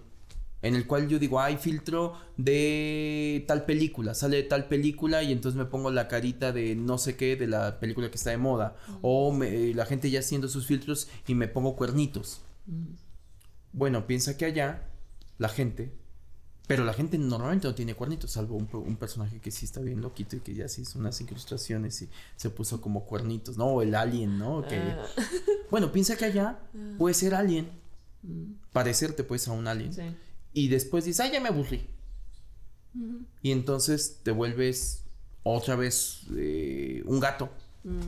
[0.65, 5.31] En el cual yo digo, hay filtro de tal película, sale de tal película y
[5.31, 8.37] entonces me pongo la carita de no sé qué de la película que está de
[8.37, 8.75] moda.
[9.01, 12.41] O la gente ya haciendo sus filtros y me pongo cuernitos.
[13.73, 14.89] Bueno, piensa que allá
[15.37, 15.91] la gente
[16.67, 20.35] pero la gente normalmente no tiene cuernitos, salvo un, personaje que sí está bien loquito
[20.35, 23.67] y que ya sí hizo unas incrustaciones y se puso como cuernitos, ¿no?
[23.67, 24.65] O el alien, ¿no?
[24.67, 24.77] Que...
[24.77, 25.05] Ah.
[25.71, 26.95] Bueno, piensa que allá ah.
[26.97, 27.69] puede ser alien,
[28.23, 28.71] mm.
[28.71, 29.91] parecerte pues a un alien.
[30.55, 31.87] Y después dices, ay, ya me aburrí.
[33.43, 35.03] Y entonces te vuelves
[35.43, 37.49] otra vez eh, un gato.
[37.83, 37.99] Mm.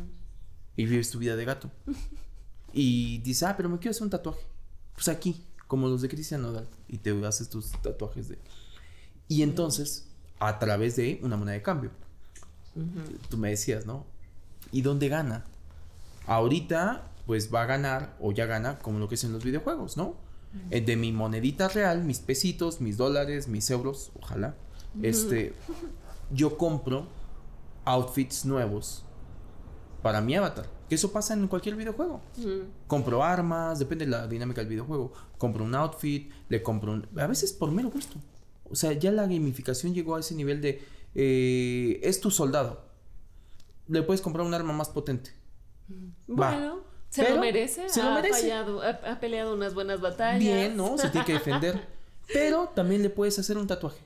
[0.77, 1.69] Y vives tu vida de gato.
[2.73, 4.41] y dices, ah, pero me quiero hacer un tatuaje.
[4.95, 8.39] Pues aquí como los de Cristian Nodal, y te haces tus tatuajes de...
[9.27, 10.07] Y entonces,
[10.39, 11.91] a través de una moneda de cambio.
[13.29, 14.05] Tú me decías, ¿no?
[14.71, 15.43] ¿Y dónde gana?
[16.25, 19.97] Ahorita, pues va a ganar, o ya gana, como lo que es en los videojuegos,
[19.97, 20.15] ¿no?
[20.71, 24.55] Eh, de mi monedita real, mis pesitos, mis dólares, mis euros, ojalá.
[25.01, 25.53] Este,
[26.31, 27.07] yo compro
[27.85, 29.05] outfits nuevos
[30.01, 30.65] para mi avatar.
[30.89, 32.21] Que eso pasa en cualquier videojuego.
[32.87, 35.11] Compro armas, depende de la dinámica del videojuego.
[35.37, 37.07] Compro un outfit, le compro un...
[37.17, 38.17] A veces por mero gusto.
[38.69, 40.81] O sea, ya la gamificación llegó a ese nivel de...
[41.13, 42.85] Eh, es tu soldado.
[43.87, 45.31] Le puedes comprar un arma más potente.
[46.27, 47.89] Bueno, se lo merece.
[47.89, 48.53] Se lo merece.
[48.53, 50.39] ha, peleado unas buenas batallas.
[50.39, 50.97] Bien, ¿no?
[50.97, 51.87] Se tiene que defender.
[52.33, 54.01] Pero también le puedes hacer un tatuaje.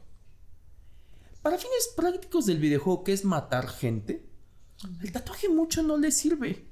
[1.42, 4.24] Para fines prácticos del videojuego, que es matar gente,
[5.02, 6.68] el tatuaje mucho no le sirve.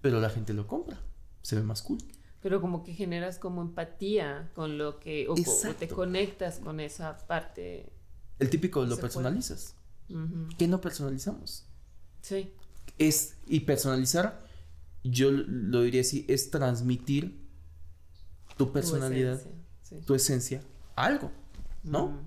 [0.00, 1.00] Pero la gente lo compra.
[1.42, 1.98] Se ve más cool.
[2.42, 5.28] Pero como que generas como empatía con lo que...
[5.28, 5.34] O,
[5.78, 7.92] te conectas con esa parte.
[8.38, 9.74] El típico lo personalizas.
[10.58, 11.66] ¿Qué no personalizamos?
[12.22, 12.52] Sí.
[12.98, 14.45] Es, y personalizar,
[15.10, 17.46] yo lo diría así, es transmitir
[18.56, 19.40] tu personalidad,
[20.06, 20.62] tu esencia,
[20.94, 21.30] a algo,
[21.84, 22.18] ¿no?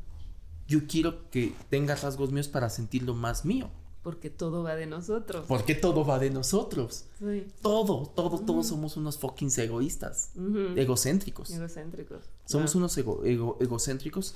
[0.67, 3.71] Yo quiero que tengas rasgos míos para sentirlo más mío.
[4.03, 5.45] Porque todo va de nosotros.
[5.47, 7.05] Porque todo va de nosotros.
[7.19, 7.47] Sí.
[7.61, 10.31] Todo, todo, todos somos unos fucking egoístas.
[10.75, 11.51] Egocéntricos.
[11.51, 12.23] Egocéntricos.
[12.45, 14.35] Somos unos egocéntricos.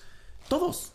[0.50, 0.92] Todos.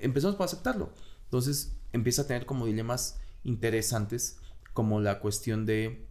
[0.00, 0.90] Empezamos por aceptarlo.
[1.24, 4.36] Entonces empieza a tener como dilemas interesantes,
[4.74, 6.06] como la cuestión de.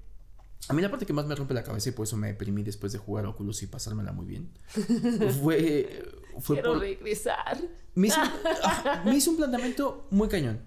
[0.67, 2.63] A mí la parte que más me rompe la cabeza y por eso me deprimí
[2.63, 4.49] después de jugar Oculus y pasármela muy bien.
[5.41, 6.03] fue.
[6.39, 7.59] fue Quiero regresar.
[7.95, 8.19] Me hizo,
[9.05, 10.59] me hizo un planteamiento muy cañón.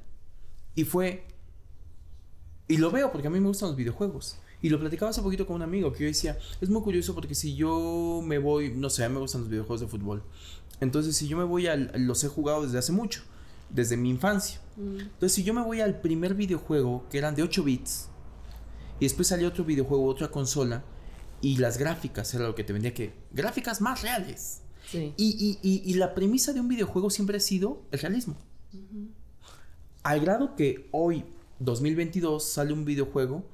[0.75, 1.27] Y fue
[2.73, 4.39] y lo veo porque a mí me gustan los videojuegos.
[4.63, 7.35] Y lo platicaba hace poquito con un amigo que yo decía, es muy curioso porque
[7.35, 10.23] si yo me voy, no sé, a mí me gustan los videojuegos de fútbol.
[10.81, 13.23] Entonces, si yo me voy al, los he jugado desde hace mucho,
[13.69, 14.61] desde mi infancia.
[14.77, 15.01] Mm.
[15.01, 18.09] Entonces, si yo me voy al primer videojuego, que eran de 8 bits,
[19.03, 20.85] y después salió otro videojuego, otra consola,
[21.41, 24.61] y las gráficas era lo que te vendía que, gráficas más reales.
[24.89, 25.13] Sí.
[25.17, 28.37] Y, y, y, la premisa de un videojuego siempre ha sido el realismo.
[30.05, 31.25] Al grado que hoy
[31.59, 33.45] 2022 sale un videojuego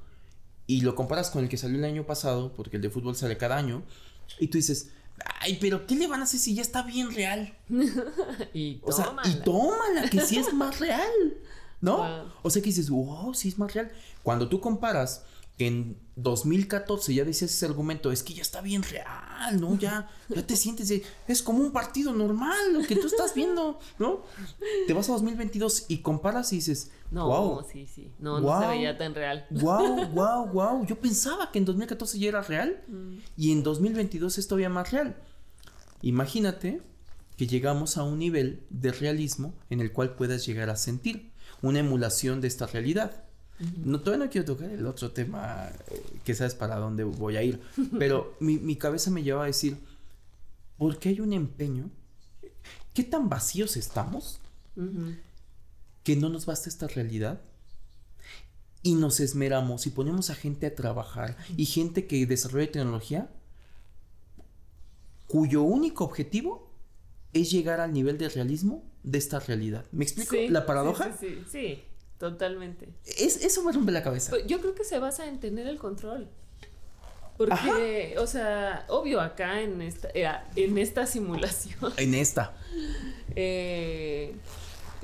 [0.67, 3.35] y lo comparas con el que salió el año pasado, porque el de fútbol sale
[3.35, 3.81] cada año,
[4.39, 4.91] y tú dices,
[5.39, 7.57] Ay, pero ¿qué le van a hacer si ya está bien real?
[8.53, 9.43] y O sea, y tómala.
[9.43, 11.09] tómala, que sí es más real.
[11.81, 11.97] ¿No?
[11.97, 12.31] Wow.
[12.43, 13.91] O sea que dices, wow, sí es más real.
[14.21, 15.23] Cuando tú comparas
[15.59, 19.77] en 2014 ya decías ese argumento, es que ya está bien real, ¿no?
[19.77, 23.77] Ya, ya te sientes, de- es como un partido normal lo que tú estás viendo,
[23.99, 24.23] ¿no?
[24.87, 28.09] Te vas a 2022 y comparas y dices, No, wow, sí, sí.
[28.19, 28.61] No, no Wow.
[28.61, 29.45] se veía tan real.
[29.51, 30.85] wow, wow, wow.
[30.85, 32.81] Yo pensaba que en 2014 ya era real
[33.35, 35.15] y en 2022 es todavía más real.
[36.01, 36.81] Imagínate
[37.37, 41.79] que llegamos a un nivel de realismo en el cual puedas llegar a sentir una
[41.79, 43.23] emulación de esta realidad.
[43.83, 47.43] No, todavía no quiero tocar el otro tema eh, que sabes para dónde voy a
[47.43, 47.59] ir,
[47.99, 49.77] pero mi, mi cabeza me lleva a decir,
[50.77, 51.89] ¿por qué hay un empeño?
[52.93, 54.39] ¿Qué tan vacíos estamos
[56.03, 57.41] que no nos basta esta realidad
[58.81, 63.29] y nos esmeramos y ponemos a gente a trabajar y gente que desarrolla tecnología
[65.27, 66.71] cuyo único objetivo
[67.33, 69.85] es llegar al nivel de realismo de esta realidad.
[69.91, 71.15] ¿Me explico Sí, la paradoja?
[71.19, 71.83] Sí, sí,
[72.19, 72.89] totalmente.
[73.17, 74.29] Es, eso me rompe la cabeza.
[74.29, 76.27] Pues yo creo que se basa en tener el control.
[77.37, 82.53] Porque, o sea, obvio, acá en esta, eh, en esta simulación, En esta.
[83.35, 84.35] eh,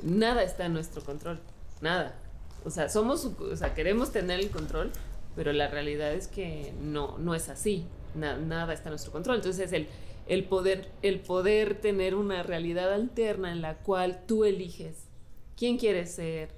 [0.02, 1.40] nada está en nuestro control.
[1.80, 2.14] Nada.
[2.64, 4.92] O sea, somos, o sea, queremos tener el control,
[5.34, 7.86] pero la realidad es que no, no es así.
[8.14, 9.36] Na- nada está en nuestro control.
[9.36, 9.88] Entonces, el,
[10.26, 14.96] el, poder, el poder tener una realidad alterna en la cual tú eliges
[15.56, 16.50] quién quieres ser.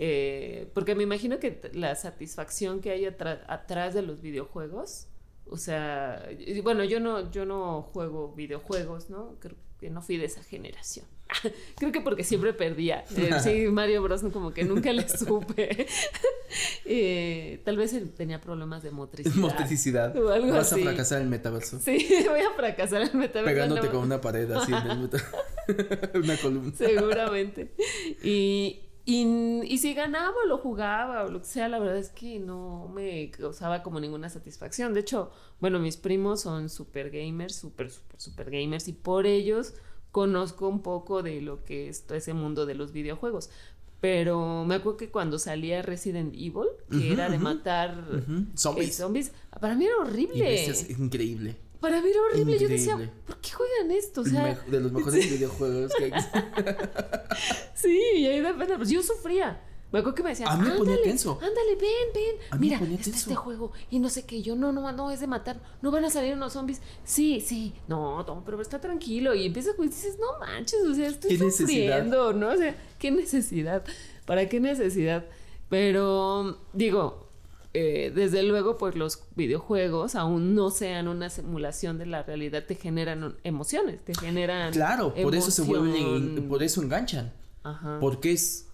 [0.00, 5.08] Eh, porque me imagino que la satisfacción que hay atrás de los videojuegos,
[5.50, 9.34] o sea, y- bueno, yo no, yo no juego videojuegos, ¿no?
[9.40, 11.04] Creo que no fui de esa generación.
[11.76, 13.04] Creo que porque siempre perdía.
[13.16, 14.22] Eh, sí, Mario Bros.
[14.32, 15.86] como que nunca le supe.
[16.90, 19.34] Eh, tal vez él tenía problemas de motricidad.
[19.36, 20.16] Motricidad.
[20.16, 20.80] O algo Vas así.
[20.80, 21.78] a fracasar en el metaverso.
[21.80, 23.54] Sí, voy a fracasar en el metaverso.
[23.54, 25.36] Pegándote no- con una pared así en el metaverso.
[26.14, 26.72] una columna.
[26.74, 27.72] Seguramente.
[28.24, 28.80] Y,
[29.10, 29.22] y,
[29.64, 32.88] y si ganaba o lo jugaba o lo que sea, la verdad es que no
[32.94, 34.92] me causaba como ninguna satisfacción.
[34.92, 39.72] De hecho, bueno, mis primos son super gamers, super, super, super gamers, y por ellos
[40.10, 43.48] conozco un poco de lo que es todo ese mundo de los videojuegos.
[44.00, 48.94] Pero me acuerdo que cuando salía Resident Evil, que era de matar eh, Zombies.
[48.94, 50.44] zombies, para mí era Y horrible.
[50.44, 51.56] bestias, increíble.
[51.80, 52.58] Para mí era horrible.
[52.58, 52.96] Yo decía.
[53.26, 54.22] ¿por qué juegan esto?
[54.22, 56.12] O sea, de los mejores videojuegos que
[57.74, 59.64] Sí, y ahí repente, pues yo sufría.
[59.90, 61.38] Me acuerdo que me decían, A mí me ponía ándale, tenso.
[61.40, 62.36] ándale, ven, ven.
[62.50, 63.10] A Mira, está tenso.
[63.10, 64.42] este juego y no sé qué.
[64.42, 65.62] Yo, no, no, no, es de matar.
[65.80, 66.82] No van a salir unos zombies.
[67.04, 67.72] Sí, sí.
[67.86, 69.34] No, no, pero está tranquilo.
[69.34, 72.50] Y empiezas y dices, no manches, o sea, estoy sufriendo, ¿no?
[72.50, 73.82] O sea, ¿qué necesidad?
[74.26, 75.24] ¿Para qué necesidad?
[75.70, 77.27] Pero, digo,
[77.74, 82.74] eh, desde luego, pues los videojuegos, aún no sean una simulación de la realidad, te
[82.74, 84.72] generan emociones, te generan.
[84.72, 87.32] Claro, por eso se vuelven, por eso enganchan.
[87.62, 87.98] Ajá.
[88.00, 88.68] Porque es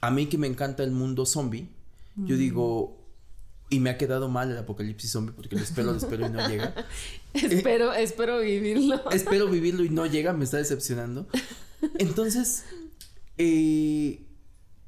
[0.00, 1.68] a mí que me encanta el mundo zombie.
[2.16, 2.98] Yo digo
[3.70, 6.46] y me ha quedado mal el apocalipsis zombie porque lo espero, lo espero y no
[6.46, 6.74] llega.
[7.34, 9.10] espero, espero vivirlo.
[9.10, 11.26] Espero vivirlo y no llega, me está decepcionando.
[11.98, 12.64] Entonces,
[13.38, 14.26] eh,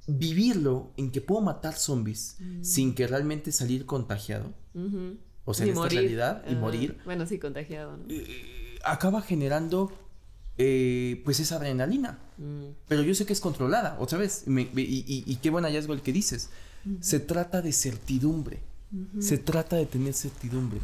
[0.07, 4.53] vivirlo en que puedo matar zombies sin que realmente salir contagiado,
[5.47, 8.05] o sea, Y en esta realidad y morir, Bueno, sí, contagiado, ¿no?
[8.09, 9.93] eh, acaba generando
[10.57, 12.19] eh, pues esa adrenalina.
[12.38, 12.67] Mm.
[12.87, 14.47] Pero yo sé que es controlada, otra vez.
[14.47, 16.51] me- y, y- y qué buen hallazgo el que dices.
[17.01, 18.61] Se trata de certidumbre.
[19.19, 20.79] Se trata de tener certidumbre.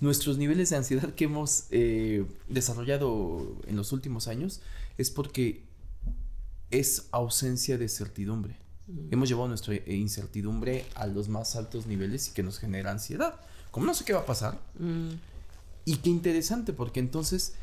[0.00, 4.62] Nuestros niveles de ansiedad que hemos eh, desarrollado en los últimos años
[4.96, 5.64] es porque
[6.70, 8.56] es ausencia de certidumbre.
[9.10, 13.34] Hemos llevado nuestra incertidumbre a los más altos niveles y que nos genera ansiedad.
[13.70, 15.10] Como no sé qué va a pasar, Mm.
[15.84, 17.54] y qué interesante, porque entonces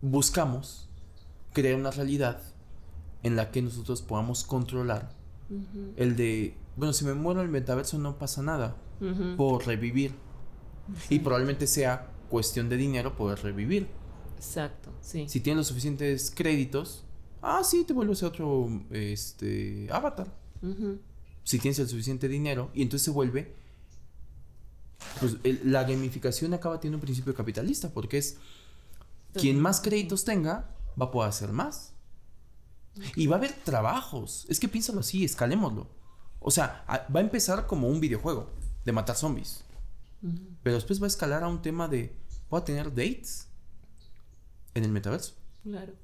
[0.00, 0.88] buscamos
[1.52, 2.40] crear una realidad
[3.22, 5.10] en la que nosotros podamos controlar
[5.50, 5.92] Ujú.
[5.96, 9.36] el de, bueno, si me muero en el metaverso no pasa nada, Ujú.
[9.36, 10.14] puedo revivir.
[11.08, 13.86] Y probablemente sea cuestión de dinero poder revivir.
[14.36, 15.28] Exacto, sí.
[15.28, 17.04] Si tienes los suficientes créditos,
[17.42, 20.32] ah, sí, te vuelves a otro este, avatar.
[21.44, 23.54] Si tienes el suficiente dinero y entonces se vuelve
[25.20, 28.36] pues el- la gamificación acaba teniendo un principio capitalista porque es
[29.34, 31.92] quien más créditos tenga va a poder hacer más.
[33.16, 34.46] Y va a haber trabajos.
[34.48, 35.88] Es que piénsalo así escalémoslo.
[36.40, 38.50] O sea a- va a empezar como un videojuego
[38.84, 39.64] de matar zombies.
[40.62, 42.14] Pero después va a escalar a un tema de
[42.48, 43.48] voy a tener dates
[44.74, 45.94] en el metaverso Claro.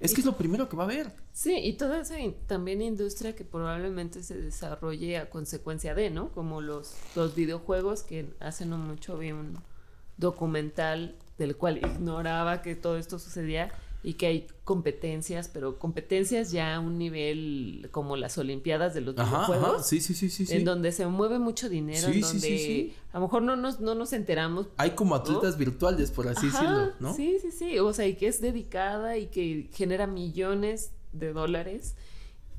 [0.00, 2.80] Es que es lo primero que va a haber Sí, y toda esa in- también
[2.82, 6.30] industria que probablemente se desarrolle a consecuencia de, ¿no?
[6.30, 9.58] Como los, los videojuegos que hace no mucho vi un
[10.16, 13.70] documental del cual ignoraba que todo esto sucedía
[14.02, 19.18] y que hay competencias, pero competencias ya a un nivel como las Olimpiadas de los
[19.18, 19.74] Ajá, videojuegos.
[19.74, 20.46] ajá, sí, sí, sí, sí.
[20.46, 20.54] sí.
[20.54, 23.80] En donde se mueve mucho dinero, Sí, en donde sí, a lo mejor no nos,
[23.80, 24.68] no nos enteramos.
[24.76, 27.14] Hay como atletas virtuales, por así Ajá, decirlo, ¿no?
[27.14, 27.78] Sí, sí, sí.
[27.80, 31.96] O sea, y que es dedicada y que genera millones de dólares.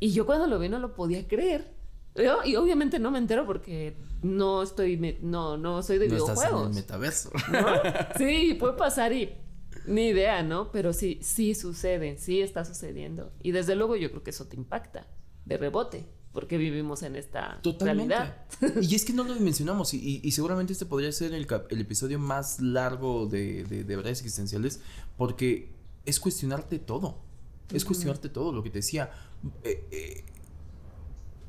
[0.01, 1.71] Y yo cuando lo vi no lo podía creer.
[2.15, 6.17] Yo- y obviamente no me entero porque no estoy, me- no, no soy de No
[6.17, 6.75] estás en el videojuegos.
[6.75, 7.31] metaverso.
[7.51, 7.65] ¿no?
[8.17, 9.29] Sí, puede pasar y
[9.87, 10.71] ni idea, ¿no?
[10.71, 13.31] Pero sí, sí sucede, sí está sucediendo.
[13.41, 15.07] Y desde luego yo creo que eso te impacta
[15.45, 18.15] de rebote, porque vivimos en esta Totalmente.
[18.15, 18.45] realidad.
[18.81, 21.81] Y es que no lo mencionamos, y, y- y seguramente este podría ser el, el
[21.81, 24.81] episodio más largo de, de, de verdades existenciales,
[25.17, 25.71] porque
[26.05, 27.17] es cuestionarte todo.
[27.73, 29.11] Es cuestionarte todo, lo que te decía.
[29.63, 30.23] Eh, eh,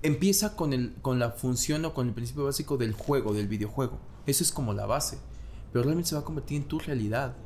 [0.02, 3.98] empieza con, el, con la función o con el principio básico del juego, del videojuego.
[4.26, 5.18] Eso es como la base.
[5.72, 7.36] Pero realmente se va a convertir en tu realidad.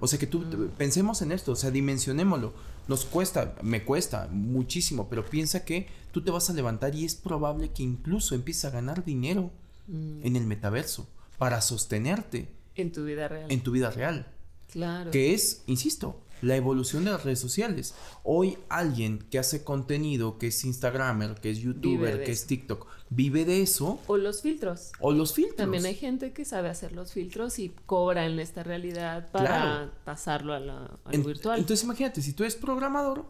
[0.00, 2.52] O sea que tú, pensemos en esto, o sea, dimensionémoslo.
[2.86, 7.14] Nos cuesta, me cuesta muchísimo, pero piensa que tú te vas a levantar y es
[7.14, 9.50] probable que incluso empieces a ganar dinero
[9.88, 11.08] Mm, en el metaverso
[11.38, 13.50] para sostenerte en tu vida real.
[13.50, 14.26] en tu vida real.
[14.70, 15.10] Claro.
[15.10, 17.94] Que es, insisto, la evolución de las redes sociales.
[18.24, 22.46] Hoy alguien que hace contenido, que es Instagramer, que es YouTuber, que es.
[22.46, 24.92] TikTok, vive de eso O los filtros.
[25.00, 25.56] o los filtros.
[25.56, 29.90] También hay gente que sabe hacer los filtros y cobra en esta realidad para Claro.
[30.04, 31.58] pasarlo a, la, a lo virtual.
[31.58, 33.24] Entonces imagínate, si tú eres programador,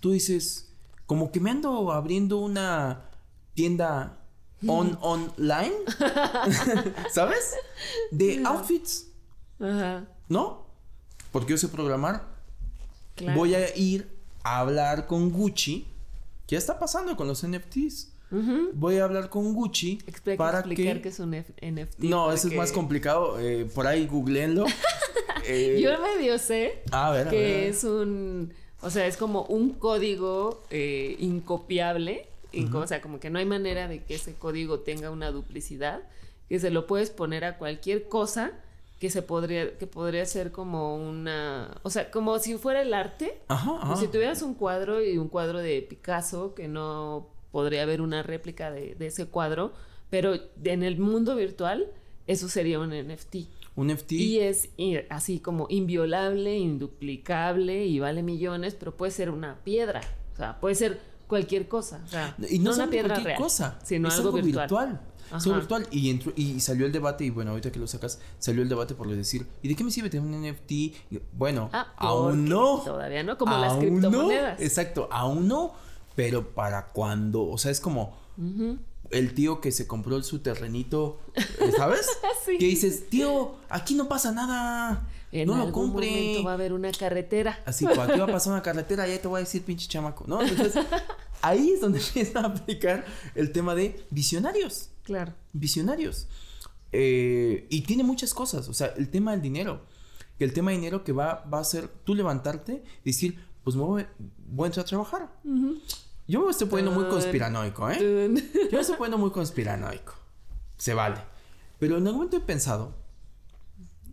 [0.00, 0.72] tú dices,
[1.06, 3.02] como que me ando abriendo una
[3.54, 4.16] tienda
[4.66, 5.72] on online,
[7.12, 7.54] ¿sabes?
[8.10, 9.06] De outfits,
[9.58, 10.66] Ajá, ¿no?
[11.32, 12.26] Porque yo sé programar,
[13.24, 13.38] claro.
[13.38, 14.08] voy a ir
[14.42, 15.86] a hablar con Gucci,
[16.48, 18.08] ya está pasando con los NFTs.
[18.74, 19.98] Voy a hablar con Gucci
[20.36, 21.02] para explicar que...
[21.02, 22.04] que es un F- NFT.
[22.04, 23.40] No, eso es más complicado.
[23.40, 24.66] eh, por ahí googleenlo.
[25.46, 27.64] Eh, Yo medio sé a ver, a ver, a que ver.
[27.70, 28.52] es un,
[28.82, 33.46] o sea, es como un código eh, incopiable, inco- o sea, como que no hay
[33.46, 36.02] manera de que ese código tenga una duplicidad,
[36.48, 38.52] que se lo puedes poner a cualquier cosa
[39.00, 43.40] que se podría, que podría ser como una, o sea, como si fuera el arte,
[43.48, 43.96] Ajá, como ajá.
[43.96, 48.70] si tuvieras un cuadro y un cuadro de Picasso, que no podría haber una réplica
[48.70, 49.72] de, de ese cuadro,
[50.10, 51.88] pero en el mundo virtual
[52.26, 53.36] eso sería un NFT.
[53.74, 54.12] Un NFT.
[54.12, 54.68] Y es
[55.08, 60.00] así como inviolable, induplicable y vale millones, pero puede ser una piedra.
[60.34, 62.02] O sea, puede ser cualquier cosa.
[62.04, 65.00] O sea, Y no, una solo piedra cualquier real, cosa, sino es algo, virtual.
[65.02, 65.50] Es Ajá.
[65.54, 65.86] virtual.
[65.90, 68.94] Y, entró- y salió el debate, y bueno, ahorita que lo sacas, salió el debate
[68.94, 70.70] por decir, ¿y de qué me sirve tener un NFT?
[70.72, 72.82] Y, bueno, Ah, aún no.
[72.84, 74.58] Todavía no, como las criptomonedas.
[74.58, 74.64] No.
[74.64, 75.72] Exacto, aún no.
[76.16, 78.16] Pero para cuando, o sea, es como
[79.10, 82.06] el tío que se compró su terrenito, eh, ¿sabes?
[82.44, 82.56] Sí.
[82.58, 85.06] Que dices, tío, aquí no pasa nada.
[85.30, 86.06] En no lo compre.
[86.10, 87.60] momento va a haber una carretera.
[87.66, 90.24] Así, por aquí va a pasar una carretera, ya te voy a decir pinche chamaco,
[90.26, 90.40] ¿no?
[90.42, 90.82] Entonces,
[91.42, 94.89] ahí es donde empieza a aplicar el tema de visionarios.
[95.04, 95.34] Claro.
[95.52, 96.28] Visionarios.
[96.92, 98.68] Eh, y tiene muchas cosas.
[98.68, 99.82] O sea, el tema del dinero.
[100.38, 103.76] Que el tema del dinero que va, va a ser tú levantarte y decir, pues
[103.76, 104.06] me voy,
[104.48, 105.30] voy a entrar a trabajar.
[106.26, 107.98] Yo me estoy poniendo muy conspiranoico, ¿eh?
[107.98, 110.14] Yo me estoy poniendo muy conspiranoico.
[110.78, 111.16] Se vale.
[111.78, 112.94] Pero en algún momento he pensado,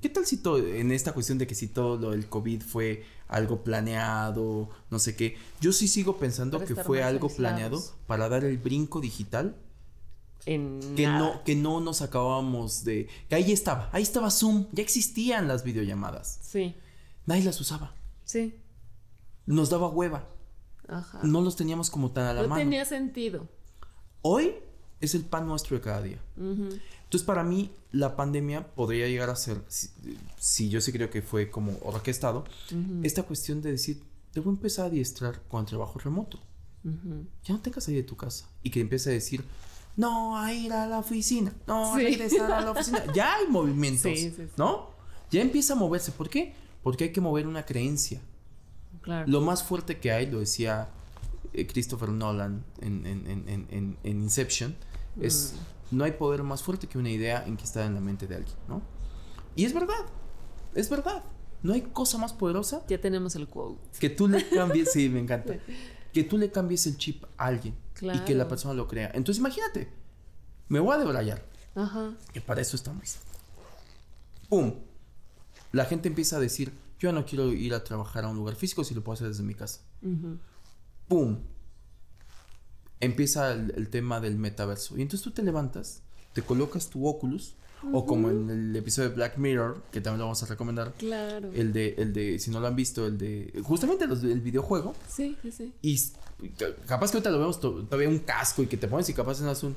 [0.01, 3.05] ¿qué tal si todo, en esta cuestión de que si todo lo del COVID fue
[3.27, 5.37] algo planeado, no sé qué?
[5.61, 7.35] Yo sí sigo pensando Para que fue algo aislados.
[7.37, 9.55] planeado para dar el brinco digital
[10.47, 11.19] En que nada.
[11.19, 13.07] no, que no nos acabábamos de...
[13.29, 16.39] Que ahí estaba, ahí estaba Zoom, ya existían las videollamadas.
[16.41, 16.75] Sí,
[17.25, 17.93] Nadie las usaba.
[18.23, 18.55] sí.
[19.45, 20.27] Nos daba hueva.
[20.89, 21.19] Ajá.
[21.23, 22.61] No los teníamos como tan a la no mano.
[22.61, 23.47] tenía sentido.
[24.21, 24.55] Hoy
[24.99, 26.19] es el pan nuestro de cada día.
[26.37, 29.87] Entonces, para mí, la pandemia podría llegar a ser, si,
[30.37, 32.43] si yo sí creo que fue como orquestado,
[33.03, 36.39] esta cuestión de decir, debo empezar a adiestrar con el trabajo remoto.
[36.83, 37.25] Ujú.
[37.45, 38.49] Ya no tengas ahí de tu casa.
[38.63, 39.45] Y que empiece a decir,
[39.97, 42.03] no, a ir a la oficina, no, a Sí.
[42.03, 43.03] regresar a la oficina.
[43.13, 44.43] Ya hay movimientos, Sí, sí, sí.
[44.55, 44.91] ¿no?
[45.31, 46.11] Ya empieza a moverse.
[46.13, 46.53] ¿Por qué?
[46.83, 48.21] Porque hay que mover una creencia.
[49.01, 49.27] Claro.
[49.27, 50.89] Lo más fuerte que hay, lo decía
[51.53, 54.75] eh, Christopher Nolan en, en- en- en- en- en Inception,
[55.19, 55.55] es
[55.91, 58.81] no hay poder más fuerte que una idea enquistada en la mente de alguien, ¿no?
[59.55, 60.05] Y es verdad,
[60.75, 61.23] es verdad.
[61.63, 63.79] No hay cosa más poderosa Ya tenemos el quote.
[63.99, 65.55] que tú le cambies, sí, me encanta,
[66.13, 69.11] que tú le cambies el chip a alguien y que la persona lo crea.
[69.13, 69.91] Entonces imagínate,
[70.69, 71.43] me voy a debrayar,
[71.75, 72.13] Ajá.
[72.33, 73.17] que para eso estamos.
[74.49, 74.75] ¡Pum!
[75.71, 78.83] La gente empieza a decir, yo no quiero ir a trabajar a un lugar físico
[78.83, 79.81] si lo puedo hacer desde mi casa.
[81.07, 81.39] ¡Pum!
[82.99, 84.97] Empieza el, el tema del metaverso.
[84.97, 86.01] Y entonces tú te levantas,
[86.33, 87.55] te colocas tu Oculus
[87.93, 90.93] O como en el episodio de Black Mirror, que también lo vamos a recomendar.
[90.97, 91.51] Claro.
[91.53, 94.95] El de, el de, si no lo han visto, el de, justamente los, el videojuego.
[95.07, 95.73] Sí, sí, sí.
[95.81, 95.99] Y
[96.85, 99.47] capaz que ahorita lo vemos todavía un casco y que te pones y capaz en
[99.47, 99.75] un...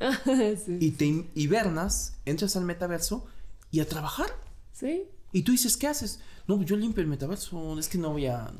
[0.64, 3.26] sí, y te hibernas, entras al metaverso
[3.70, 4.28] y a trabajar.
[4.72, 5.04] Sí.
[5.32, 6.20] Y tú dices, ¿qué haces?
[6.46, 8.50] No, yo limpio el metaverso, es que no voy a...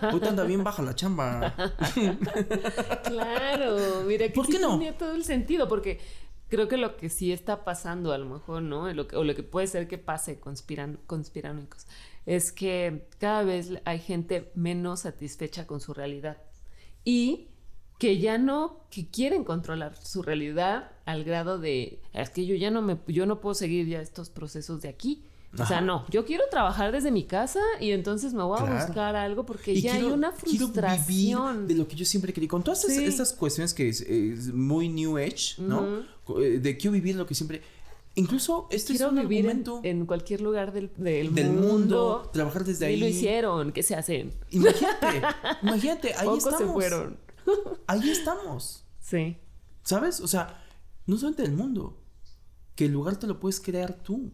[0.00, 1.54] Ahorita anda bien baja la chamba.
[3.04, 4.78] claro, mira, que ¿Por qué no?
[4.78, 6.00] Tenía todo el sentido, porque
[6.54, 8.82] creo que lo que sí está pasando a lo mejor, ¿no?
[8.84, 8.92] O
[9.24, 11.86] lo que puede ser que pase conspiran, conspiranoicos,
[12.26, 16.38] es que cada vez hay gente menos satisfecha con su realidad.
[17.04, 17.48] Y
[17.98, 22.70] que ya no, que quieren controlar su realidad al grado de, es que yo ya
[22.70, 25.24] no me, yo no puedo seguir ya estos procesos de aquí
[25.58, 29.16] o sea, no, yo quiero trabajar desde mi casa y entonces me voy a buscar
[29.16, 31.66] algo porque ya hay una frustración.
[31.66, 32.48] de lo que yo siempre quería.
[32.48, 36.04] Con todas estas, cuestiones que es, muy New Age, ¿no?
[36.40, 37.62] Eh, de quiero vivir lo que siempre...
[38.16, 42.86] Incluso este Quiero es un vivir argumento en, cualquier lugar del, del, mundo, trabajar desde
[42.86, 42.94] ahí.
[42.94, 44.32] Y lo hicieron, ¿qué se hacen?
[44.50, 45.22] Imagínate,
[45.62, 46.60] imagínate, ahí Pocos estamos.
[46.60, 47.18] se fueron.
[47.88, 48.84] ahí estamos.
[49.00, 49.36] Sí.
[49.82, 50.20] ¿Sabes?
[50.20, 50.64] O sea,
[51.06, 52.04] no solamente del mundo,
[52.76, 54.30] que el lugar te lo puedes crear tú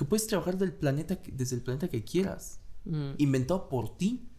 [0.00, 2.58] que puedes trabajar del planeta, desde el planeta que quieras.
[2.86, 3.10] Mm.
[3.18, 4.30] Inventado por ti,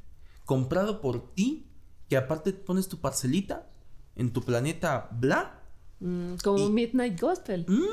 [0.43, 1.67] comprado por ti,
[2.09, 3.69] que aparte pones tu parcelita
[4.15, 5.61] en tu planeta bla.
[5.99, 7.67] Mm, como Midnight Gospel.
[7.67, 7.83] Mm,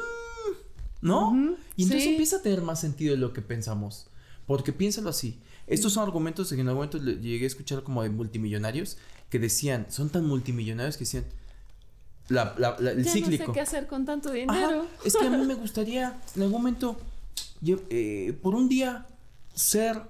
[1.03, 1.57] ¿No?
[1.77, 4.07] Y entonces empieza a tener más sentido de lo que pensamos.
[4.47, 5.39] Porque piénsalo así.
[5.67, 8.97] Estos son argumentos que en algún momento llegué a escuchar como de multimillonarios
[9.29, 11.27] que decían, son tan multimillonarios que decían,
[12.31, 13.43] la, el cíclico.
[13.43, 14.87] No sé qué hacer con tanto dinero.
[15.05, 16.99] es que a mí me gustaría en algún momento
[17.65, 19.07] eh, por un día
[19.55, 20.03] ser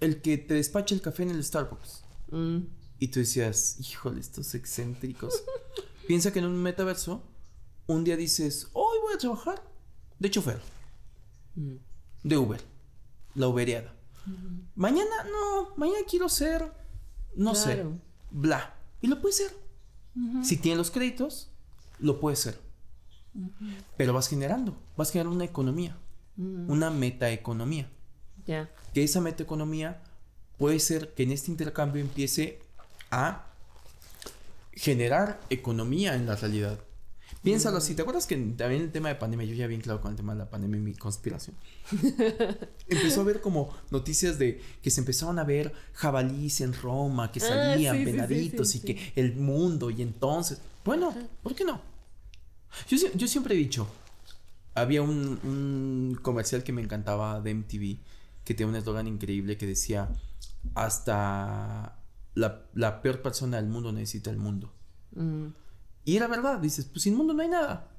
[0.00, 2.04] el que te despacha el café en el Starbucks.
[2.30, 2.58] Mm.
[2.98, 5.42] Y tú decías, híjole, estos excéntricos.
[6.06, 7.22] Piensa que en un metaverso,
[7.86, 9.62] un día dices, hoy voy a trabajar
[10.18, 10.60] de chofer,
[11.54, 11.74] mm.
[12.24, 12.60] de Uber,
[13.34, 13.92] la Uberiada.
[14.74, 16.72] Mañana, no, mañana quiero ser,
[17.36, 17.86] no sé,
[18.30, 18.74] bla.
[19.00, 19.56] Y lo puedes ser.
[20.42, 21.50] Si tienes los créditos,
[21.98, 22.58] lo puedes ser.
[23.96, 25.96] Pero vas generando, vas generando una economía.
[26.36, 26.70] Mm.
[26.70, 27.88] una metaeconomía.
[28.46, 28.70] Ya.
[28.94, 30.02] Que esa metaeconomía
[30.58, 32.60] puede ser que en este intercambio empiece
[33.10, 33.46] a
[34.72, 36.78] generar economía en la realidad.
[37.42, 40.10] Piénsalo así, ¿te acuerdas que también el tema de pandemia, yo ya bien claro con
[40.10, 41.56] el tema de la pandemia y mi conspiración?
[42.88, 47.40] Empezó a ver como noticias de que se empezaron a ver jabalíes en Roma, que
[47.40, 51.80] ah, salían venaditos y que el mundo y entonces, bueno, ¿por qué no?
[52.88, 53.86] Yo, yo siempre he dicho,
[54.76, 57.98] había un, comercial que me encantaba de MTV
[58.44, 60.08] que tenía un eslogan increíble que decía
[60.74, 61.98] hasta
[62.34, 64.72] la, peor persona del mundo necesita el mundo.
[65.12, 65.46] Mm.
[66.04, 67.90] Y era verdad, dices, pues sin mundo no hay nada.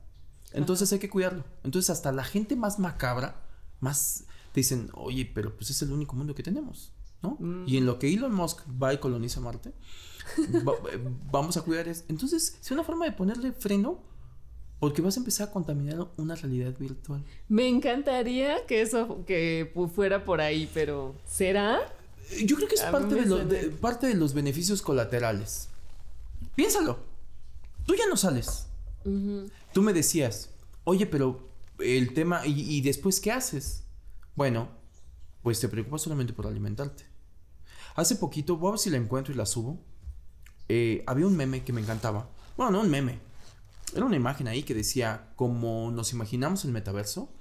[0.54, 1.44] Entonces hay que cuidarlo.
[1.64, 3.44] Entonces hasta la gente más macabra,
[3.82, 4.24] más
[4.54, 7.38] te dicen, oye, pero pues es el único mundo que tenemos, ¿no?
[7.40, 7.68] Mm.
[7.68, 9.74] Y en lo que Elon Musk va y coloniza Marte,
[10.38, 12.06] eh, vamos a cuidar eso.
[12.08, 14.04] Entonces, es una forma de ponerle freno
[14.80, 17.24] porque vas a empezar a contaminar una realidad virtual.
[17.50, 21.80] Me encantaría que eso que fuera por ahí, pero ¿será?
[22.46, 25.70] Yo creo que es parte de, parte de los beneficios colaterales.
[26.56, 27.00] Piénsalo.
[27.86, 28.68] Tú ya no sales.
[29.74, 30.50] Tú me decías,
[30.84, 31.48] oye, pero
[31.80, 33.84] el tema, ¿y, después qué haces?
[34.36, 34.68] Bueno,
[35.42, 37.06] pues te preocupas solamente por alimentarte.
[37.96, 39.80] Hace poquito, voy a ver si la encuentro y la subo.
[40.68, 42.30] Eh, había un meme que me encantaba.
[42.58, 43.20] Bueno, no un meme,
[43.96, 47.32] era una imagen ahí que decía como nos imaginamos el metaverso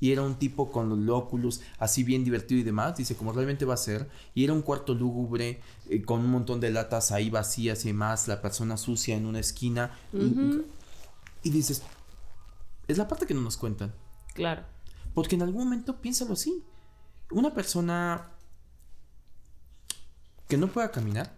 [0.00, 3.66] y era un tipo con los Oculus así bien divertido y demás, dice como realmente
[3.66, 7.28] va a ser y era un cuarto lúgubre eh, con un montón de latas ahí
[7.28, 9.98] vacías y demás, la persona sucia en una esquina
[11.42, 11.82] y, dices
[12.88, 13.94] es la parte que no nos cuentan.
[14.34, 14.64] Claro.
[15.14, 16.64] Porque en algún momento piénsalo así.
[17.30, 18.30] Una persona
[20.48, 21.32] que no pueda caminar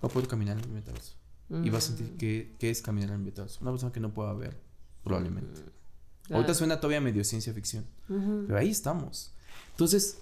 [0.00, 1.14] a poder caminar en el metaverso.
[1.50, 2.16] Y va a sentir mm.
[2.16, 3.58] que, es caminar en metaverso.
[3.60, 4.56] Una persona que no pueda ver,
[5.02, 5.60] probablemente.
[5.60, 6.34] Mm.
[6.34, 7.86] Ahorita suena todavía medio ciencia ficción.
[8.08, 9.32] Pero ahí estamos.
[9.70, 10.18] Entonces,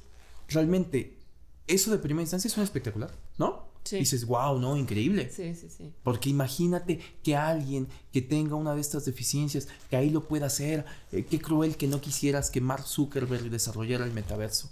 [0.48, 1.18] realmente,
[1.66, 3.70] eso de primera instancia es un espectacular, ¿no?
[3.84, 3.98] Sí.
[3.98, 5.28] dices, wow, no, increíble.
[5.28, 5.92] Sí, sí, sí.
[6.04, 10.84] Porque imagínate que alguien que tenga una de estas deficiencias, que ahí lo pueda hacer.
[11.10, 14.70] Eh, qué cruel que no quisieras que Mark Zuckerberg desarrollara el metaverso.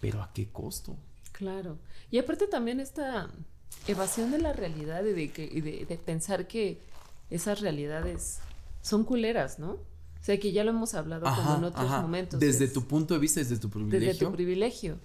[0.00, 0.96] Pero ¿a qué costo?
[1.30, 1.78] Claro.
[2.10, 3.30] Y aparte también esta
[3.86, 6.78] evasión de la realidad y de, que, de, pensar que
[7.30, 8.40] esas realidades
[8.80, 9.72] son culeras, ¿no?
[9.72, 12.38] O sea, que ya lo hemos hablado como en otros momentos.
[12.38, 14.08] Desde tu punto de vista, desde tu privilegio.
[14.08, 14.98] Desde tu privilegio.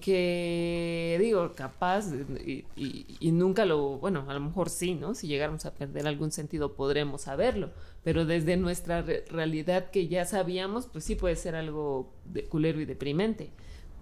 [0.00, 2.06] que digo, capaz,
[2.44, 5.14] y, y, nunca lo, bueno, a lo mejor sí, ¿no?
[5.14, 7.70] Si llegáramos a perder algún sentido podremos saberlo,
[8.04, 12.84] pero desde nuestra realidad que ya sabíamos, pues sí puede ser algo de culero y
[12.84, 13.50] deprimente,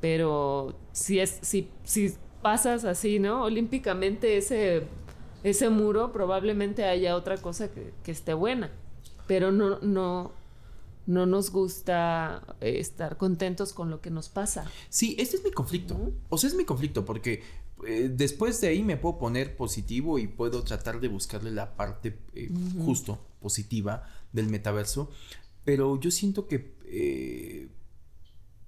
[0.02, 2.14] pero si es, si, si
[2.44, 3.42] pasas así, ¿no?
[3.42, 4.82] Olímpicamente ese,
[5.42, 8.70] ese muro, probablemente haya otra cosa que, que esté buena,
[9.26, 10.32] pero no, no,
[11.06, 14.70] no nos gusta eh, estar contentos con lo que nos pasa.
[14.90, 16.12] Sí, este es mi conflicto.
[16.28, 17.42] O sea, es mi conflicto porque
[17.86, 22.18] eh, después de ahí me puedo poner positivo y puedo tratar de buscarle la parte
[22.34, 22.50] eh,
[22.84, 25.10] justo positiva del metaverso,
[25.64, 27.70] pero yo siento que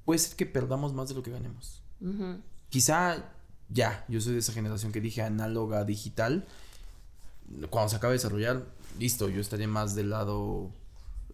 [0.07, 1.83] puede ser que perdamos más de lo que ganemos.
[2.71, 3.36] Quizá
[3.69, 6.47] ya, yo soy de esa generación que dije análoga digital.
[7.71, 8.67] Cuando se acabe de desarrollar,
[8.99, 10.71] listo, yo estaría más del lado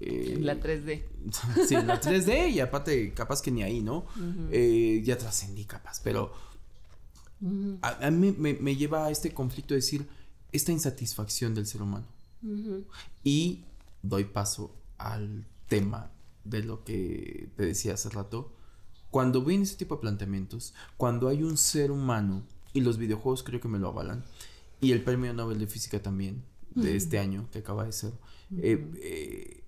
[0.01, 1.05] eh, la 3D.
[1.69, 4.07] sí, la 3D y aparte, capaz que ni ahí, ¿no?
[4.51, 6.33] Eh, ya trascendí capaz, pero
[7.83, 10.09] a, mí me, lleva a este conflicto de decir
[10.51, 12.07] esta insatisfacción del ser humano.
[13.23, 13.65] Y
[14.03, 16.11] doy paso al tema
[16.45, 18.53] de lo que te decía hace rato.
[19.13, 22.43] Cuando ven ese tipo de planteamientos, cuando hay un ser humano,
[22.73, 24.25] y los videojuegos creo que me lo avalan,
[24.81, 26.43] y el premio Nobel de Física también,
[26.75, 28.15] de este año que acaba de ser,
[28.57, 29.63] eh,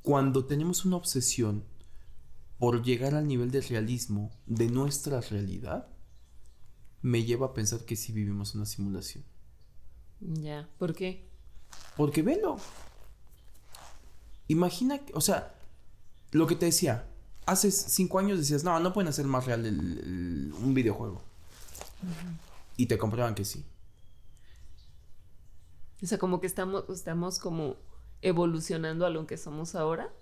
[0.00, 1.62] cuando tenemos una obsesión
[2.58, 5.86] por llegar al nivel de realismo de nuestra realidad,
[7.02, 9.24] me lleva a pensar que sí vivimos una simulación.
[10.20, 11.28] Ya, ¿por qué?
[11.98, 12.56] Porque velo.
[14.48, 15.54] Imagina, o sea,
[16.30, 17.09] lo que te decía,
[17.50, 21.20] hace cinco años decías, no, no pueden hacer más real un videojuego.
[22.76, 23.64] Y te comprueban que sí.
[26.02, 27.76] O sea, como que estamos, estamos como
[28.22, 30.12] evolucionando a lo que somos ahora?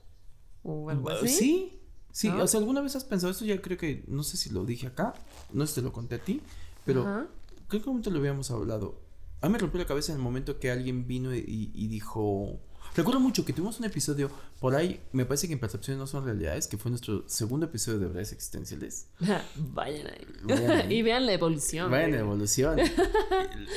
[0.63, 1.29] ¿O algo así?
[1.29, 2.29] Sí, sí.
[2.29, 3.45] O sea, ¿alguna vez has pensado esto?
[3.45, 5.15] Ya creo que, no sé si lo dije acá,
[5.53, 6.43] no sé si te lo conté a ti,
[6.85, 7.29] pero
[7.69, 9.01] creo que un momento lo habíamos hablado.
[9.41, 12.59] A mí me rompió la cabeza en el momento que alguien vino y dijo,
[12.95, 14.31] Recuerdo mucho que tuvimos un episodio
[14.61, 17.99] por ahí, me parece que en Percepciones no son realidades, que fue nuestro segundo episodio
[17.99, 19.07] de Verdades Existenciales.
[19.57, 20.87] Vayan ahí.
[20.97, 21.91] y vean la evolución.
[21.91, 22.79] Vayan la evolución.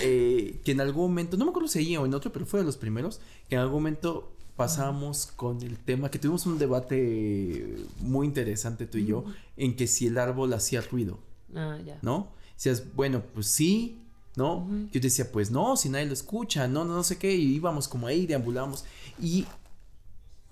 [0.04, 2.60] Eh, que en algún momento, no me acuerdo si ahí o en otro, pero fue
[2.60, 7.78] de los primeros, que en algún momento pasamos con el tema, que tuvimos un debate
[8.00, 9.26] muy interesante tú y yo,
[9.58, 11.20] en que si el árbol hacía ruido.
[11.56, 12.00] Ah, ya.
[12.02, 12.32] ¿No?
[12.56, 14.02] Decías, bueno, pues sí,
[14.36, 14.68] ¿no?
[14.92, 17.88] Yo decía, pues no, si nadie lo escucha, no, no, no sé qué, y íbamos
[17.88, 18.86] como ahí, deambulamos.
[19.22, 19.46] Y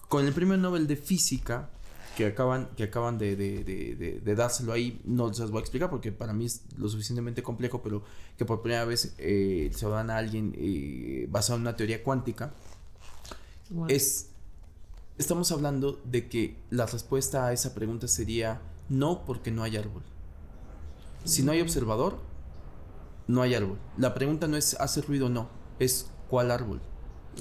[0.07, 1.69] con el premio Nobel de Física,
[2.15, 5.61] que acaban, que acaban de, de, de, de, dárselo ahí, no se los voy a
[5.61, 8.03] explicar porque para mí es lo suficientemente complejo, pero
[8.37, 12.03] que por primera vez eh, se lo dan a alguien eh, basado en una teoría
[12.03, 12.53] cuántica,
[13.87, 14.31] es,
[15.17, 20.03] estamos hablando de que la respuesta a esa pregunta sería no porque no hay árbol.
[21.23, 22.17] Si no hay observador,
[23.27, 23.77] no hay árbol.
[23.97, 26.81] La pregunta no es hace ruido o no, es cuál árbol.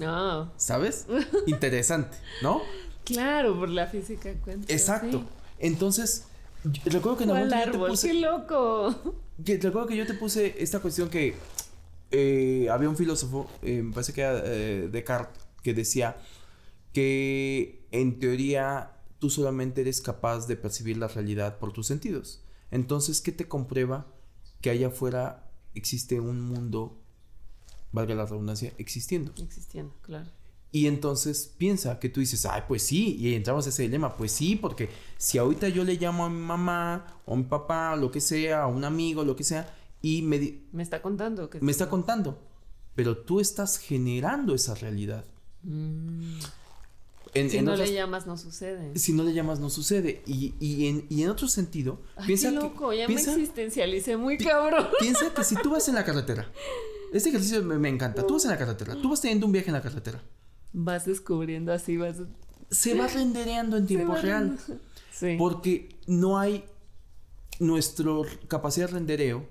[0.03, 0.51] Ah.
[0.57, 1.07] ¿Sabes?
[1.47, 2.63] Interesante, ¿no?
[3.05, 4.73] Claro, por la física cuenta.
[4.73, 5.25] Exacto.
[5.59, 6.27] Entonces,
[6.85, 8.09] recuerdo que en algún momento te puse.
[8.09, 9.15] ¡Qué loco!
[9.45, 11.35] Que, recuerdo que yo te puse esta cuestión que
[12.11, 16.17] eh, había un filósofo, eh, me parece que era eh, Descartes, que decía
[16.93, 22.43] que en teoría tú solamente eres capaz de percibir la realidad por tus sentidos.
[22.71, 24.07] Entonces, ¿qué te comprueba
[24.61, 26.98] que allá afuera existe un mundo,
[27.93, 29.33] valga la redundancia, existiendo.
[29.43, 30.31] Existiendo, claro.
[30.71, 34.33] Y entonces piensa que tú dices, ay, pues sí, y entramos a ese dilema, pues
[34.33, 38.11] sí, porque si ahorita yo le llamo a mi mamá o a mi papá, lo
[38.11, 40.61] que sea, a un amigo, lo que sea, y me...
[40.73, 41.49] Me está contando.
[41.49, 42.39] Que me está contando,
[42.95, 45.25] pero tú estás generando esa realidad.
[45.63, 46.39] Mm
[47.49, 48.99] si no le llamas, no sucede.
[48.99, 50.23] Si no le llamas, no sucede.
[50.27, 54.89] Y, y, en, y en, otro sentido, piensa qué loco, ya me existencialicé muy cabrón.
[55.01, 56.51] Piensa que si tú vas en la carretera,
[57.13, 58.27] este ejercicio me, encanta.
[58.27, 60.23] Tú vas en la carretera, tú vas teniendo un viaje en la carretera.
[60.73, 62.17] Vas descubriendo así, vas.
[62.71, 64.59] Se va rendereando en tiempo real.
[65.13, 65.37] Sí.
[65.39, 66.65] Porque no hay.
[67.61, 68.13] Nuestra
[68.47, 69.45] capacidad de rendereo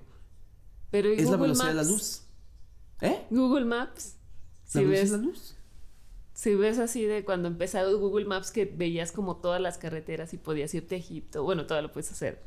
[0.90, 2.22] Pero es la velocidad de la luz.
[3.02, 3.26] ¿Eh?
[3.28, 4.16] Google Maps.
[4.72, 5.56] ¿La si ves la luz?
[6.32, 10.38] Si ves así de cuando empezado Google Maps que veías como todas las carreteras y
[10.38, 12.42] podías irte a Egipto, bueno, todo lo puedes hacer.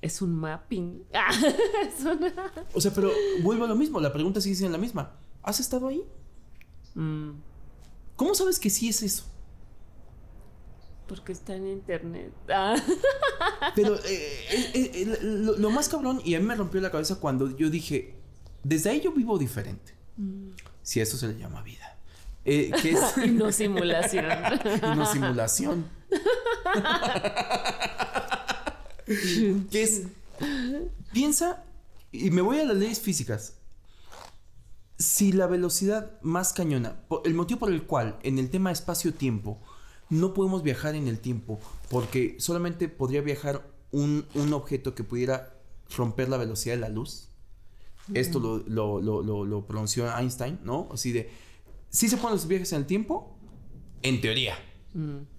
[0.00, 1.04] Es un mapping.
[2.74, 3.10] O sea, pero
[3.42, 5.16] vuelvo a lo mismo, la pregunta sigue siendo la misma.
[5.42, 6.04] ¿Has estado ahí?
[6.94, 7.30] Mm.
[8.16, 9.24] ¿Cómo sabes que sí es eso?
[11.06, 12.32] Porque está en internet.
[13.74, 17.56] Pero eh, eh, eh, lo, más cabrón, y a mí me rompió la cabeza cuando
[17.56, 18.14] yo dije,
[18.62, 19.94] desde ahí yo vivo diferente.
[20.16, 20.50] Mm.
[20.82, 21.98] Si eso se le llama vida.
[22.44, 22.72] Eh,
[23.24, 24.26] y no simulación.
[24.64, 25.86] y no simulación.
[29.70, 30.02] que es,
[31.12, 31.64] piensa,
[32.12, 33.54] y me voy a las leyes físicas.
[34.98, 39.60] Si la velocidad más cañona, el motivo por el cual en el tema espacio-tiempo
[40.10, 45.54] no podemos viajar en el tiempo, porque solamente podría viajar un, objeto que pudiera
[45.96, 47.28] romper la velocidad de la luz.
[48.14, 50.88] Esto lo, lo, pronunció Einstein, ¿no?
[50.92, 51.30] Así de,
[51.90, 53.38] si se pueden los viajes en el tiempo,
[54.02, 54.56] en teoría.
[54.94, 55.37] Mm.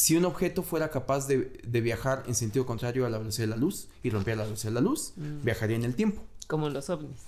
[0.00, 3.56] Si un objeto fuera capaz de, viajar en sentido contrario a la velocidad de la
[3.58, 5.44] luz y romper la velocidad de la luz, mm.
[5.44, 6.22] viajaría en el tiempo.
[6.46, 7.20] Como los ovnis.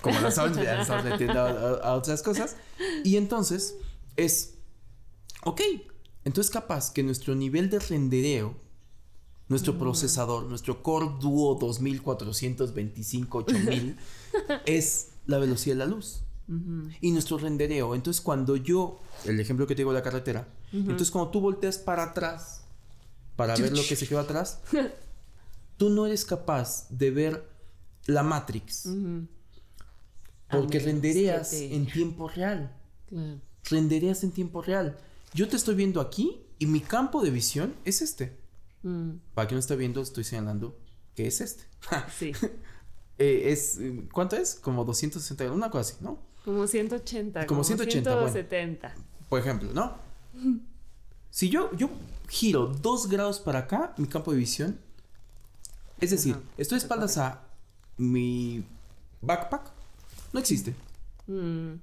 [0.00, 2.56] Como los ovnis, ya estamos metiendo a, otras cosas.
[3.04, 3.76] Y entonces
[4.16, 4.54] es,
[5.44, 5.60] ok,
[6.24, 8.56] entonces capaz que nuestro nivel de rendereo,
[9.46, 9.78] nuestro mm.
[9.78, 13.96] procesador, nuestro Core Duo 2425 8000,
[14.66, 16.24] es la velocidad de la luz.
[17.00, 17.94] Y nuestro rendereo.
[17.94, 21.78] Entonces, cuando yo, el ejemplo que te digo de la carretera, entonces cuando tú volteas
[21.78, 22.64] para atrás,
[23.34, 24.60] para ver lo que se quedó atrás,
[25.76, 27.48] tú no eres capaz de ver
[28.06, 28.88] la Matrix.
[30.48, 32.72] Porque rendereas en tiempo real.
[33.64, 34.96] Rendereas en tiempo real.
[35.34, 38.38] Yo te estoy viendo aquí y mi campo de visión es este.
[38.82, 39.16] Mm.
[39.34, 40.78] Para quien no está viendo, estoy señalando
[41.14, 41.64] que es este.
[42.16, 42.32] sí.
[43.18, 43.78] Eh, es,
[44.12, 44.56] ¿Cuánto es?
[44.56, 46.18] Como 260, una cosa así, ¿no?
[46.46, 47.44] Como 180.
[47.46, 48.08] Como, 180.
[48.08, 48.94] 170.
[49.28, 49.96] por ejemplo, ¿no?
[51.28, 51.90] Si yo, yo
[52.28, 54.78] giro dos grados para acá, mi campo de visión.
[56.00, 57.42] Es decir, estoy espaldas a
[57.96, 58.64] mi
[59.22, 59.72] backpack.
[60.32, 60.72] No existe.
[61.26, 61.80] Mm.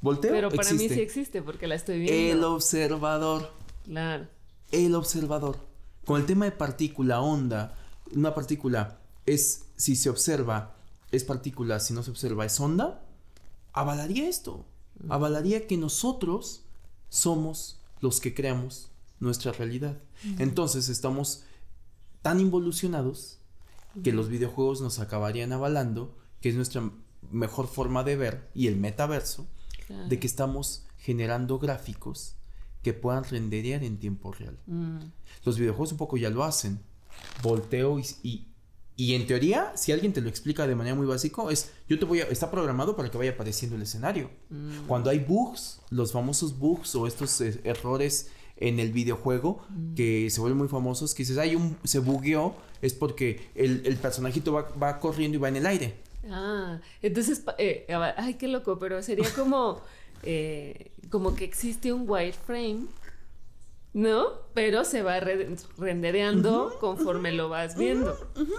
[0.00, 0.32] Volteo.
[0.32, 2.38] Pero para mí sí existe porque la estoy viendo.
[2.38, 3.52] El observador.
[3.84, 4.28] Claro.
[4.72, 5.58] El observador.
[6.06, 7.74] Con el tema de partícula, onda,
[8.14, 10.74] una partícula es si se observa,
[11.12, 13.02] es partícula, si no se observa, es onda
[13.76, 14.66] avalaría esto.
[15.08, 16.62] Avalaría que nosotros
[17.08, 19.98] somos los que creamos nuestra realidad.
[20.38, 21.44] Entonces estamos
[22.22, 23.38] tan involucionados
[24.02, 26.90] que los videojuegos nos acabarían avalando, que es nuestra
[27.30, 29.46] mejor forma de ver, y el metaverso,
[30.08, 32.34] de que estamos generando gráficos
[32.82, 34.58] que puedan renderear en tiempo real.
[34.66, 34.98] Mm.
[35.44, 36.80] Los videojuegos un poco ya lo hacen.
[37.42, 38.46] Volteo y, y
[38.98, 42.20] en teoría, si alguien te lo explica de manera muy básica, es yo te voy
[42.20, 44.30] a está programado para que vaya apareciendo el escenario.
[44.48, 44.86] Mm.
[44.86, 49.94] Cuando hay bugs, los famosos bugs o estos eh, errores en el videojuego mm.
[49.94, 53.96] que se vuelven muy famosos, que dices, ay, un, se bugueó, es porque el, el
[53.96, 55.94] personajito va, va, corriendo y va en el aire.
[56.30, 57.86] Ah, entonces, eh,
[58.16, 59.82] ay, qué loco, pero sería como,
[60.22, 62.86] eh, como que existe un wireframe
[63.96, 64.26] ¿no?
[64.52, 65.18] Pero se va
[65.78, 68.14] rendereando conforme lo vas viendo.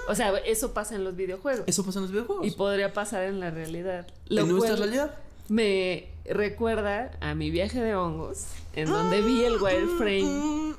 [0.10, 1.64] O sea, eso pasa en los videojuegos.
[1.68, 2.48] Eso pasa en los videojuegos.
[2.48, 4.08] Y podría pasar en la realidad.
[4.32, 5.16] ¿En nuestra realidad?
[5.48, 10.76] Me recuerda a mi viaje de hongos, en donde vi el wireframe.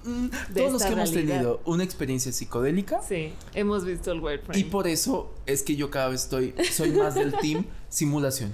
[0.51, 3.01] De Todos los que hemos tenido una experiencia psicodélica.
[3.01, 4.59] Sí, hemos visto el wireframe.
[4.59, 8.53] Y por eso es que yo cada vez estoy, soy más del team simulación.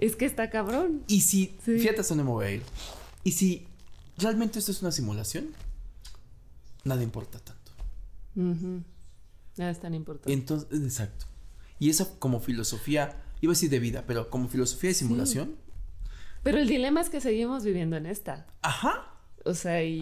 [0.00, 1.02] Es que está cabrón.
[1.06, 2.62] Y si, fíjate a dónde me voy a ir.
[3.24, 3.68] Y si
[4.18, 5.48] ¿realmente esto es una simulación?
[6.84, 7.72] Nada importa tanto.
[9.56, 10.32] Nada es tan importante.
[10.32, 11.26] Entonces, exacto.
[11.78, 15.56] Y esa como filosofía, iba a decir de vida, pero como filosofía de simulación.
[16.42, 18.46] Pero el dilema es que seguimos viviendo en esta.
[18.62, 19.08] Ajá.
[19.44, 20.00] O sea, ¿y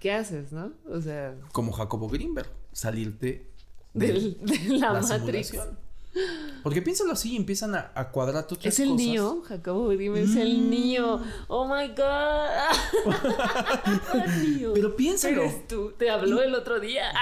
[0.00, 0.72] qué haces, no?
[0.90, 1.36] O sea.
[1.52, 3.50] Como Jacobo Greenberg, salirte
[3.94, 4.38] de,
[4.68, 5.52] la, Matrix.
[6.62, 8.74] Porque piénsalo así y empiezan a, cuadrar otras cosas.
[8.74, 10.70] Es el niño, Jacobo dime, es el mm.
[10.70, 11.22] niño.
[11.48, 13.14] Oh my God.
[14.74, 15.42] Pero piénsalo.
[15.68, 17.12] tú, te habló el otro día.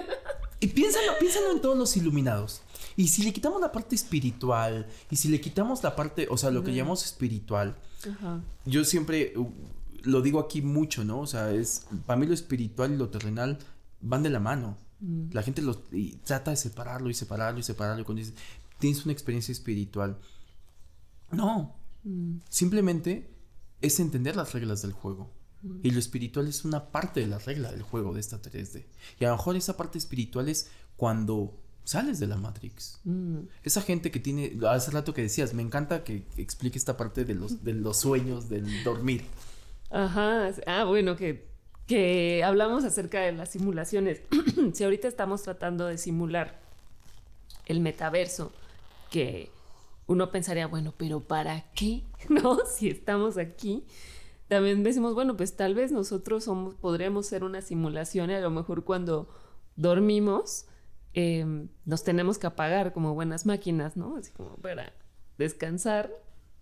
[0.60, 2.62] y piénsalo, piénsalo en todos los iluminados.
[2.96, 6.50] Y si le quitamos la parte espiritual, y si le quitamos la parte, o sea,
[6.50, 7.76] lo que llamamos espiritual,
[8.64, 9.50] yo siempre uh,
[10.04, 11.20] lo digo aquí mucho, ¿no?
[11.20, 13.58] O sea, es, para mí lo espiritual y lo terrenal
[14.00, 14.78] van de la mano.
[15.00, 15.28] Mm.
[15.32, 15.80] La gente los,
[16.24, 18.04] trata de separarlo y separarlo y separarlo.
[18.04, 18.36] Cuando dices,
[18.78, 20.18] tienes una experiencia espiritual.
[21.30, 21.76] No.
[22.04, 22.38] Mm.
[22.48, 23.30] Simplemente
[23.80, 25.30] es entender las reglas del juego.
[25.62, 25.80] Mm.
[25.82, 28.84] Y lo espiritual es una parte de la regla del juego de esta 3D.
[29.20, 33.00] Y a lo mejor esa parte espiritual es cuando sales de la Matrix.
[33.62, 37.34] Esa gente que tiene, hace rato que decías, me encanta que explique esta parte de
[37.34, 39.24] los, de los sueños, del dormir.
[39.90, 41.46] Ajá, ah, bueno, que
[41.86, 44.22] que hablamos acerca de las simulaciones.
[44.74, 46.58] si ahorita estamos tratando de simular
[47.66, 48.52] el metaverso,
[49.10, 49.50] que
[50.06, 52.02] uno pensaría, bueno, pero ¿para qué?
[52.28, 52.58] ¿No?
[52.66, 53.84] Si estamos aquí.
[54.48, 58.50] También decimos, bueno, pues tal vez nosotros somos, podríamos ser una simulación y a lo
[58.50, 59.28] mejor cuando
[59.74, 60.66] dormimos
[61.14, 64.16] em, nos tenemos que apagar como buenas máquinas, ¿no?
[64.16, 64.92] Así como para
[65.38, 66.12] descansar.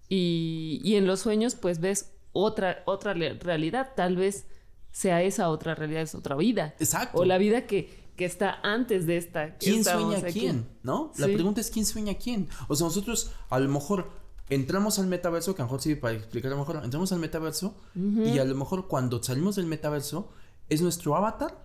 [0.08, 3.92] Y, y en los sueños, pues ves otra, otra realidad.
[3.94, 4.46] Tal vez
[4.94, 6.76] sea esa otra realidad, es otra vida.
[6.78, 7.18] Exacto.
[7.18, 9.56] O la vida que, que está antes de esta.
[9.58, 10.68] ¿Quién sueña a quién?
[10.84, 11.12] ¿No?
[11.18, 12.48] La pregunta es quién sueña a quién.
[12.68, 14.08] O sea, nosotros a lo mejor
[14.48, 17.18] entramos al metaverso, que a lo mejor sirve para explicar a lo mejor, entramos al
[17.18, 20.30] metaverso y a lo mejor cuando salimos del metaverso
[20.68, 21.58] es nuestro avatar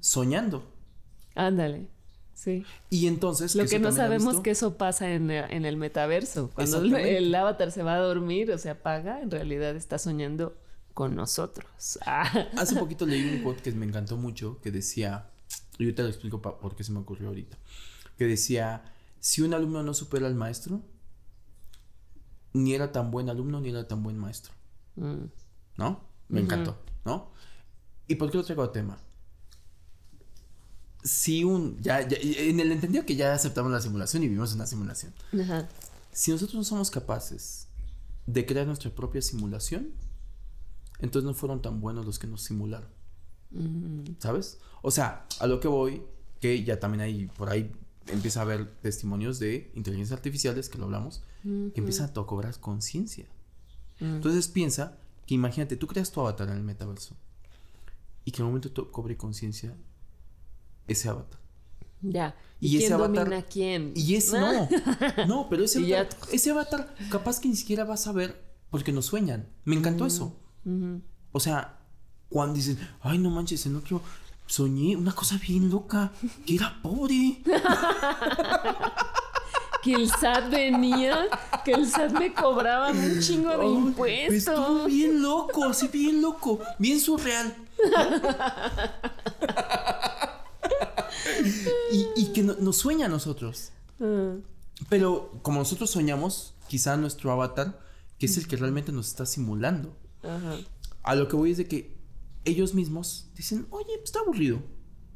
[0.00, 0.70] soñando.
[1.34, 1.88] Ándale.
[2.34, 2.62] Sí.
[2.90, 3.54] Y entonces...
[3.54, 6.50] Lo que, no sabemos que eso pasa en, el metaverso.
[6.54, 10.54] Cuando el, avatar se va a dormir o se apaga, en realidad está soñando
[10.98, 11.96] con nosotros.
[12.56, 15.30] Hace poquito leí un quote que me encantó mucho, que decía,
[15.78, 17.56] y yo te lo explico por qué se me ocurrió ahorita,
[18.16, 18.82] que decía,
[19.20, 20.82] si un alumno no supera al maestro,
[22.52, 24.52] ni era tan buen alumno ni era tan buen maestro.
[24.96, 25.26] Mm.
[25.76, 26.00] ¿No?
[26.30, 27.30] Me encantó, ¿no?
[28.08, 28.98] ¿Y por qué lo traigo a tema?
[31.04, 31.80] si un.
[31.80, 35.14] Ya, en el entendido que ya aceptamos la simulación y vivimos una simulación.
[36.10, 37.68] Si nosotros no somos capaces
[38.26, 39.92] de crear nuestra propia simulación,
[40.98, 42.90] entonces no fueron tan buenos los que nos simularon.
[44.18, 44.58] ¿Sabes?
[44.82, 46.02] O sea, a lo que voy,
[46.40, 47.72] que ya también hay por ahí
[48.12, 53.26] empieza a haber testimonios de inteligencias artificiales, que lo hablamos, que empiezan a cobrar conciencia.
[54.00, 54.16] Mm.
[54.16, 57.16] Entonces piensa que imagínate, tú creas tu avatar en el metaverso
[58.24, 59.76] y que en un momento cobre conciencia
[60.86, 61.40] ese avatar.
[62.00, 62.36] Ya.
[62.60, 63.92] ¿Y, quién ese avatar, domina a quién?
[63.94, 64.68] Y ese no.
[65.26, 69.02] No, pero ese avatar, ese avatar capaz que ni siquiera vas a ver porque no
[69.02, 69.48] sueñan.
[69.64, 70.36] Me encantó eso.
[71.32, 71.78] O sea,
[72.28, 74.02] cuando dicen, ay, no manches, en otro
[74.48, 76.10] soñé una cosa bien loca,
[76.46, 77.42] que era pobre.
[79.82, 81.28] que el SAT venía,
[81.64, 84.34] que el SAT me cobraba un chingo de impuestos.
[84.34, 87.54] Estuvo bien loco, así bien loco, bien surreal.
[92.16, 93.70] y, que nos sueña a nosotros.
[94.00, 94.34] Ah.
[94.88, 97.78] Pero como nosotros soñamos, quizá nuestro avatar,
[98.18, 99.96] que es el que realmente nos está simulando.
[101.02, 101.96] A lo que voy es de que
[102.44, 104.60] ellos mismos dicen, oye, pues está aburrido.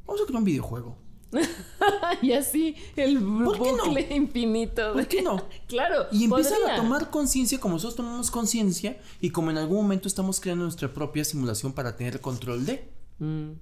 [0.06, 0.96] Vamos a crear un videojuego.
[2.22, 4.92] y así el bucle infinito.
[4.92, 5.42] ¿Por qué no?
[5.66, 6.06] claro.
[6.12, 10.40] Y empiezan a tomar conciencia como nosotros tomamos conciencia y como en algún momento estamos
[10.40, 12.90] creando nuestra propia simulación para tener control de.
[13.18, 13.52] Mm.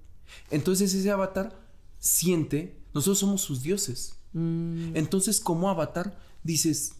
[0.50, 1.56] Entonces ese avatar
[1.98, 4.16] siente, nosotros somos sus dioses.
[4.32, 4.96] Mm.
[4.96, 6.94] Entonces, como avatar, dices,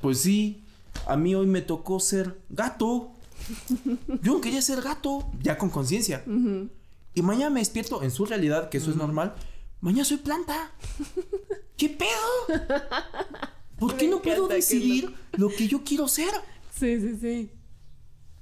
[0.00, 0.64] pues sí,
[1.06, 3.12] a mí hoy me tocó ser gato.
[4.22, 6.24] Yo quería ser gato, ya con conciencia.
[7.14, 9.34] Y mañana me despierto en su realidad, que eso es normal.
[9.80, 10.70] Mañana soy planta.
[11.76, 12.60] ¿Qué pedo?
[13.78, 15.48] ¿Por qué no puedo decidir lo...
[15.48, 16.30] que yo quiero ser?
[16.78, 17.50] Sí, sí, sí.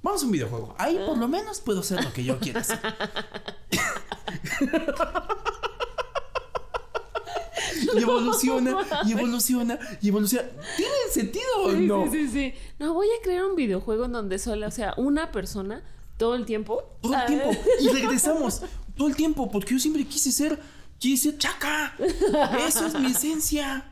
[0.01, 0.75] Vamos a un videojuego.
[0.77, 2.79] Ahí por lo menos puedo ser lo que yo quiero hacer.
[7.95, 10.49] y evoluciona, y evoluciona, y evoluciona.
[10.75, 12.11] ¿Tiene sentido o no?
[12.11, 12.53] Sí, sí, sí.
[12.79, 15.83] No, voy a crear un videojuego en donde solo, o sea, una persona
[16.17, 16.97] todo el tiempo.
[17.01, 17.51] Todo el tiempo.
[17.81, 18.61] Y regresamos.
[18.95, 20.59] Todo el tiempo, porque yo siempre quise ser.
[20.97, 21.95] Quise ser chaca.
[22.67, 23.91] Eso es mi esencia.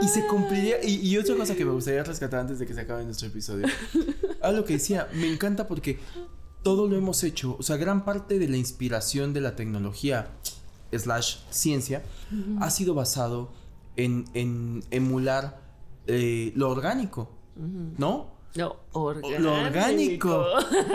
[0.00, 0.84] y se cumpliría.
[0.84, 3.68] Y, y, otra cosa que me gustaría rescatar antes de que se acabe nuestro episodio.
[4.42, 6.00] Algo que decía, me encanta porque
[6.62, 10.30] todo lo hemos hecho, o sea, gran parte de la inspiración de la tecnología
[10.92, 12.02] slash ciencia
[12.60, 13.50] ha sido basado
[13.96, 15.60] en, en emular
[16.06, 18.38] eh, lo orgánico, ¿no?
[18.54, 19.38] Lo orgánico.
[19.40, 20.46] Lo orgánico.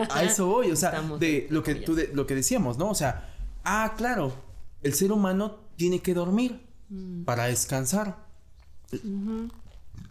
[0.09, 2.89] A eso voy, o sea, de lo que tú lo que decíamos, ¿no?
[2.89, 3.33] O sea,
[3.63, 4.33] ah, claro,
[4.81, 7.23] el ser humano tiene que dormir mm.
[7.23, 8.25] para descansar.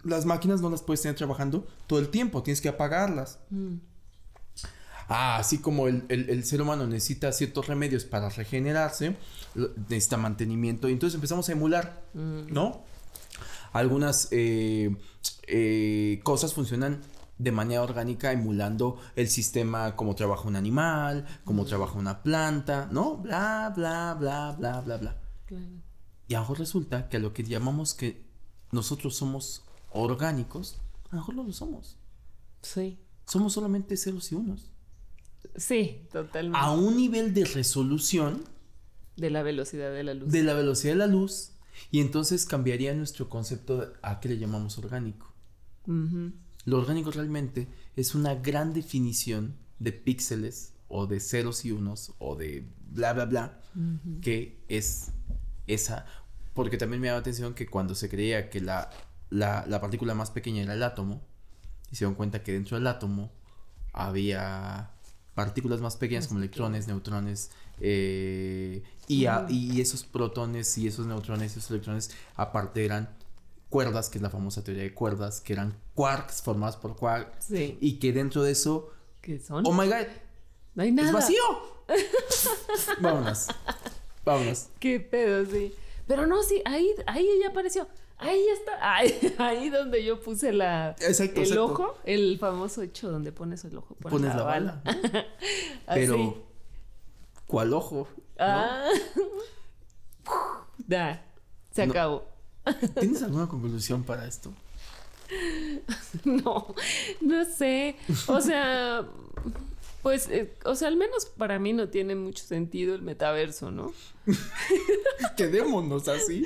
[0.04, 3.38] Las máquinas no las puedes tener trabajando todo el tiempo, tienes que apagarlas.
[5.14, 9.14] Ah, así como el, ser humano necesita ciertos remedios para regenerarse,
[9.88, 12.50] necesita mantenimiento, y entonces empezamos a emular, mm.
[12.50, 12.82] ¿no?
[13.74, 14.96] Algunas eh,
[15.46, 17.02] eh, cosas funcionan
[17.36, 21.66] de manera orgánica emulando el sistema como trabaja un animal, como mm.
[21.66, 23.18] trabaja una planta, ¿no?
[23.18, 25.16] Bla, bla, bla, bla, bla, bla.
[26.26, 28.24] Y ahora resulta que a lo que llamamos que
[28.70, 31.98] nosotros somos orgánicos, a lo mejor no lo somos.
[32.62, 32.98] Sí.
[33.26, 34.71] Somos solamente ceros y unos.
[35.56, 36.58] Sí, totalmente.
[36.58, 38.44] A un nivel de resolución.
[39.16, 40.30] De la velocidad de la luz.
[40.30, 41.52] De la velocidad de la luz.
[41.90, 45.32] Y entonces cambiaría nuestro concepto a qué le llamamos orgánico.
[46.64, 52.36] Lo orgánico realmente es una gran definición de píxeles o de ceros y unos o
[52.36, 53.60] de bla, bla, bla,
[54.20, 55.12] que es
[55.66, 56.06] esa.
[56.54, 58.90] Porque también me da atención que cuando se creía que la,
[59.30, 61.26] la, la partícula más pequeña era el átomo,
[61.90, 63.32] y se dieron cuenta que dentro del átomo
[63.92, 64.92] había
[65.34, 71.58] partículas más pequeñas como electrones, neutrones, eh, y, y, esos protones y esos neutrones y
[71.58, 73.08] esos electrones aparte eran
[73.68, 77.98] cuerdas, que es la famosa teoría de cuerdas, que eran quarks formadas por quarks, y
[77.98, 78.90] que dentro de eso
[79.22, 79.64] ¿Qué son?
[79.64, 80.08] Oh my god.
[80.74, 81.08] No hay nada.
[81.08, 81.42] ¡Es vacío!
[83.00, 83.46] Vámonos.
[84.24, 84.66] Vámonos.
[84.80, 85.72] Qué pedo, sí.
[86.08, 87.86] Pero no, sí, ahí, ahí ella apareció.
[88.22, 88.72] Ahí está.
[88.96, 91.64] Ahí, ahí donde yo puse la, Exacto, el exacto.
[91.64, 93.94] ojo, el famoso hecho donde pones el ojo.
[93.96, 94.82] Pones, Pones la bala.
[94.84, 94.90] ¿no?
[95.86, 96.00] Así.
[96.00, 96.42] Pero,
[97.46, 98.08] ¿cuál ojo?
[98.16, 98.22] ¿no?
[98.38, 98.88] Ah.
[100.78, 101.22] Da,
[101.70, 101.92] se No.
[101.92, 102.24] acabó.
[102.98, 104.52] ¿Tienes alguna conclusión para esto?
[106.24, 106.74] No,
[107.20, 107.96] no sé.
[108.26, 109.06] O sea,
[110.02, 113.92] pues, eh, o sea, al menos para mí no tiene mucho sentido el metaverso, ¿no?
[115.36, 116.44] Quedémonos así.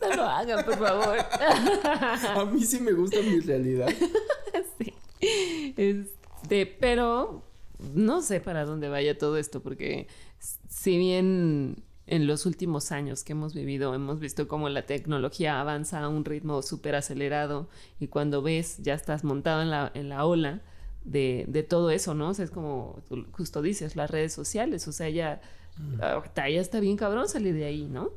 [0.00, 1.18] No lo hagan, por favor.
[2.36, 3.88] A mí sí me gusta mi realidad.
[4.78, 5.74] Sí.
[5.76, 7.42] Este, pero
[7.94, 10.06] no sé para dónde vaya todo esto, porque
[10.68, 16.00] si bien en los últimos años que hemos vivido hemos visto cómo la tecnología avanza
[16.00, 17.68] a un ritmo súper acelerado
[18.00, 20.60] y cuando ves ya estás montado en la, en la ola
[21.04, 22.30] de, de todo eso, ¿no?
[22.30, 25.40] O sea, es como tú justo dices, las redes sociales, o sea, ya,
[26.02, 28.10] ahorita ya está bien cabrón salir de ahí, ¿no?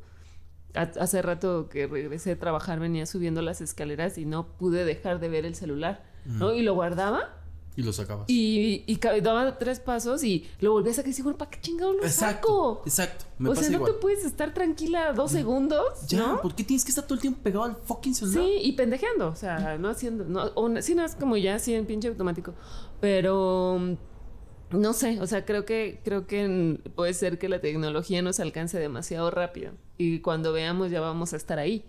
[0.74, 5.20] Ha- Hace rato que regresé a trabajar venía subiendo las escaleras y no pude dejar
[5.20, 6.52] de ver el celular, ¿no?
[6.54, 7.40] Y lo guardaba
[7.76, 8.24] Y lo sacabas.
[8.28, 8.84] y,
[9.22, 12.02] daba tres pasos y lo volví a sacar y dije, bueno, ¿para qué chingado lo
[12.04, 12.48] Exacto.
[12.48, 12.82] saco?
[12.86, 13.24] Exacto.
[13.38, 13.92] Me o pasa sea, no igual.
[13.92, 16.40] te puedes estar tranquila dos segundos, Ya, ¿no?
[16.40, 18.42] ¿por qué tienes que estar todo el tiempo pegado al fucking celular?
[18.44, 21.74] Sí, y pendejeando, o sea, no haciendo, no, o sí, no es como ya así
[21.74, 22.54] en pinche automático,
[23.00, 23.92] pero mm,
[24.74, 28.78] no sé, o sea, creo que, creo que puede ser que la tecnología nos alcance
[28.78, 31.84] demasiado rápido y cuando veamos ya vamos a estar ahí.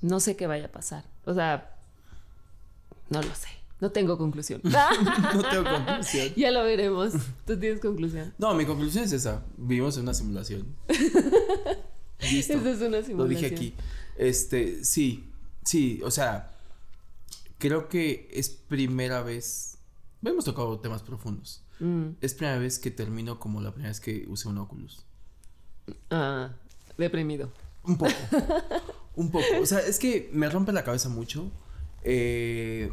[0.00, 1.76] No sé qué vaya a pasar, o sea,
[3.10, 3.48] no lo sé,
[3.80, 4.60] no tengo conclusión.
[4.64, 6.28] no tengo conclusión.
[6.36, 7.14] ya lo veremos,
[7.46, 8.32] tú tienes conclusión.
[8.38, 9.44] No, mi conclusión es esa.
[9.56, 10.66] Vivimos en una simulación.
[12.20, 12.54] Listo.
[12.54, 13.28] Esa es una Lo simulación.
[13.28, 13.74] dije aquí.
[14.16, 15.30] Este, sí,
[15.64, 16.50] sí, o sea,
[17.58, 19.77] creo que es primera vez.
[20.22, 21.62] Hemos tocado temas profundos.
[21.80, 25.04] Mm, Es primera vez que termino como la primera vez que usé un Oculus.
[26.10, 26.50] ah,
[26.96, 27.52] deprimido.
[27.84, 28.12] Un poco.
[29.16, 29.44] un poco.
[29.62, 31.50] O sea, es que me rompe la cabeza mucho.
[32.04, 32.92] eh,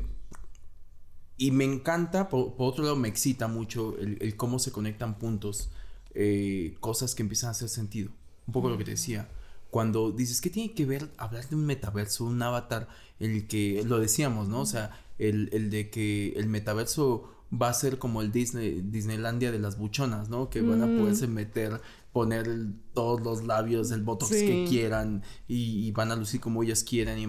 [1.38, 5.18] y me encanta, por, por otro lado, me excita mucho el, el cómo se conectan
[5.20, 5.70] puntos,
[6.14, 8.10] eh, cosas que empiezan a hacer sentido.
[8.48, 9.28] Un poco lo que te decía.
[9.70, 12.88] Cuando dices, ¿qué tiene que ver hablar de un metaverso, un avatar,
[13.20, 14.62] el que lo decíamos, ¿no?
[14.62, 19.52] O sea, el, el de que el metaverso va a ser como el Disney, Disneylandia
[19.52, 20.50] de las buchonas, ¿no?
[20.50, 20.96] Que van a Mm.
[20.98, 21.80] poderse meter,
[22.12, 26.64] poner el- todos los labios, el botox que quieran y, y van a lucir como
[26.64, 27.26] ellas quieran y,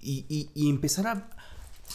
[0.00, 1.30] y, y, empezar a,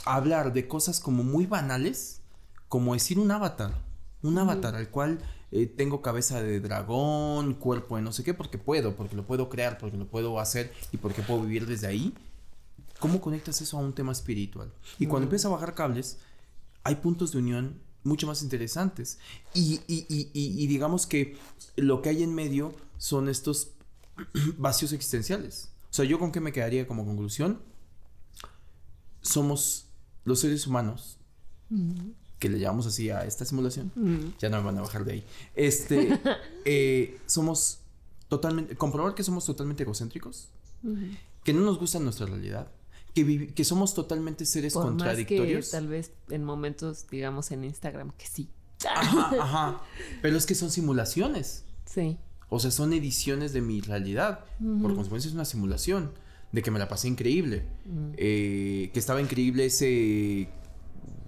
[0.06, 2.22] a hablar de cosas como muy banales,
[2.68, 3.74] como decir un avatar,
[4.22, 5.20] un avatar al cual
[5.52, 9.50] eh, tengo cabeza de dragón, cuerpo de no sé qué, porque puedo, porque lo puedo
[9.50, 12.14] crear, porque lo puedo hacer y porque puedo vivir desde ahí.
[13.04, 14.72] ¿Cómo conectas eso a un tema espiritual?
[14.98, 16.18] Y cuando empiezas a bajar cables,
[16.84, 19.20] hay puntos de unión mucho más interesantes.
[19.54, 21.38] Y, y- y- y- y digamos que
[21.76, 23.72] lo que hay en medio son estos
[24.58, 25.70] vacíos existenciales.
[25.92, 27.60] O sea, yo con qué me quedaría como conclusión,
[29.22, 29.88] somos
[30.26, 31.18] los seres humanos,
[32.40, 33.92] que le llamamos así a esta simulación,
[34.40, 35.24] ya no me van a bajar de ahí,
[35.56, 36.20] este,
[36.66, 37.80] eh, somos
[38.28, 40.50] totalmente, comprobar que somos totalmente egocéntricos,
[41.44, 42.72] que no nos gusta nuestra realidad,
[43.14, 45.72] que, somos totalmente seres Por más que contradictorios.
[45.72, 48.50] tal vez en momentos, digamos, en Instagram, que sí.
[48.88, 49.82] Ajá, ajá.
[50.22, 51.64] Pero es que son simulaciones.
[51.86, 52.18] Sí.
[52.50, 54.42] O sea, son ediciones de mi realidad.
[54.82, 56.12] Por consecuencia es una simulación.
[56.52, 57.66] De que me la pasé increíble.
[58.16, 60.50] Eh, que estaba increíble ese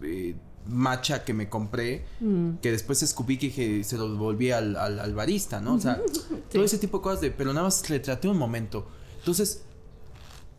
[0.03, 0.35] eh,
[0.67, 2.05] matcha que me compré.
[2.19, 5.75] Mm, Que después escupí que se lo devolví al, al, al barista, ¿no?
[5.75, 5.99] O sea,
[6.51, 7.31] todo ese tipo de cosas de...
[7.31, 8.87] Pero nada más retraté un momento.
[9.17, 9.63] Entonces,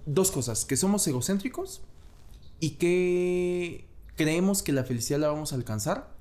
[0.07, 0.65] dos cosas.
[0.65, 1.83] Que somos egocéntricos
[2.61, 3.87] y que
[4.17, 6.15] creemos que la felicidad la vamos a alcanzar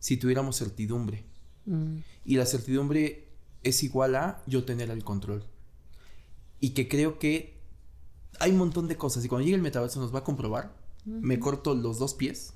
[0.00, 1.24] si tuviéramos certidumbre.
[1.66, 3.28] mm, Y la certidumbre
[3.62, 5.44] es igual a yo tener el control.
[6.60, 7.58] Y que creo que
[8.40, 9.24] hay un montón de cosas.
[9.24, 10.76] Y cuando llegue el metaverso nos va a comprobar.
[11.04, 12.52] Me corto los dos pies.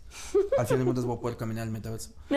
[0.58, 2.10] Al final de cuentas voy a poder caminar el metaverso.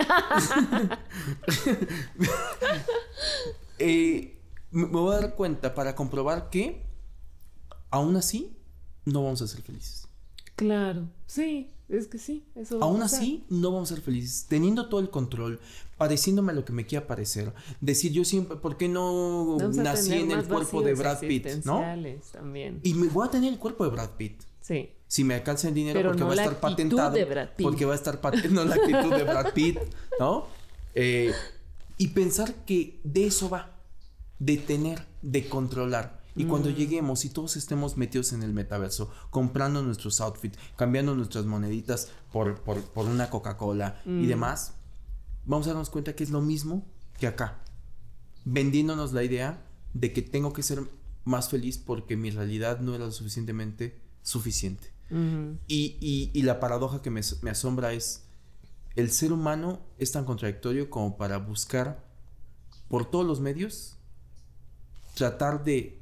[3.77, 4.37] Eh,
[4.71, 6.81] me me voy a dar cuenta para comprobar que
[7.95, 8.55] aún así
[9.05, 10.07] no vamos a ser felices.
[10.55, 11.09] Claro.
[11.27, 12.45] Sí, es que sí.
[12.55, 14.45] Eso va a Aún así, no vamos a ser felices.
[14.49, 15.59] Teniendo todo el control,
[15.97, 17.53] pareciéndome a lo que me quiera parecer.
[17.81, 21.47] Decir yo siempre, ¿por qué no Vamos nací en el cuerpo de Brad Pitt?
[21.65, 21.81] ¿No?
[22.31, 22.79] También.
[22.83, 24.41] Y me voy a tener el cuerpo de Brad Pitt.
[24.61, 24.89] Sí.
[25.07, 27.11] Si me alcanza el dinero, Pero porque no va a estar patentado.
[27.11, 27.63] de Brad Pitt.
[27.63, 29.77] Porque va a estar patentado la actitud de Brad Pitt,
[30.19, 30.47] ¿no?
[30.95, 31.31] Eh,
[31.97, 33.71] y pensar que de eso va.
[34.39, 36.24] De tener, de controlar.
[36.35, 36.73] Y cuando Mm.
[36.75, 42.61] lleguemos y todos estemos metidos en el metaverso, comprando nuestros outfits, cambiando nuestras moneditas por,
[42.61, 44.27] por, por una Coca-Cola y Mm.
[44.27, 44.73] demás,
[45.45, 46.85] vamos a darnos cuenta que es lo mismo
[47.19, 47.61] que acá.
[48.43, 50.81] Vendiéndonos la idea de que tengo que ser
[51.23, 54.91] más feliz porque mi realidad no era lo suficientemente suficiente.
[55.09, 58.23] Y, y- y la paradoja que me, me asombra es,
[58.95, 62.03] el ser humano es tan contradictorio como para buscar
[62.89, 63.97] por todos los medios,
[65.15, 66.01] tratar de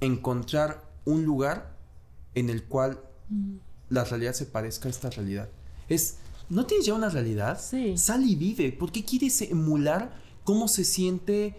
[0.00, 1.76] encontrar un lugar
[2.34, 3.00] en el cual
[3.88, 5.48] la realidad se parezca a esta realidad.
[5.88, 6.16] Es,
[6.48, 7.60] ¿no tienes ya una realidad?
[7.60, 7.96] Sí.
[7.98, 8.72] Sal y vive.
[8.72, 10.12] ¿Por qué quieres emular
[10.44, 11.54] cómo se siente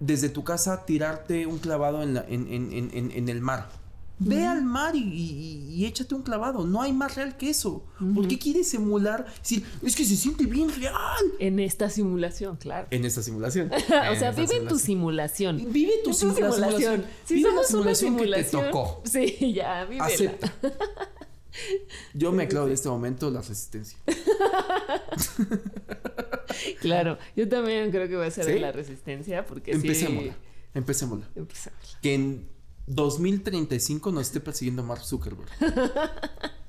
[0.00, 3.68] desde tu casa tirarte un clavado en, la- en- en- en- en- en el mar?
[4.18, 6.66] Ve al mar y, y- y échate un clavado.
[6.66, 7.84] No hay más real que eso.
[8.14, 9.26] ¿Por qué quieres emular?
[9.42, 10.96] Decir, es que se siente bien real.
[11.38, 12.88] En esta simulación, claro.
[12.90, 13.70] En esta simulación.
[14.12, 15.70] o sea, vive en tu simulación.
[15.70, 17.04] Vive tu Es tu simula- simulación.
[17.26, 18.72] Si Vive la somos una simulación que te simulación.
[18.72, 19.02] tocó.
[19.10, 20.06] Sí, ya, vívela.
[20.06, 20.52] Acepta.
[22.14, 23.98] Yo me aclaro de este momento la resistencia.
[26.80, 30.32] Claro, yo también creo que voy a ser de la resistencia porque Empecémosla.
[30.32, 30.38] sí.
[30.74, 31.28] Empecémosla.
[31.34, 31.98] Empecémosla.
[32.02, 32.48] Que en
[32.86, 35.48] 2035 nos esté persiguiendo Mark Zuckerberg.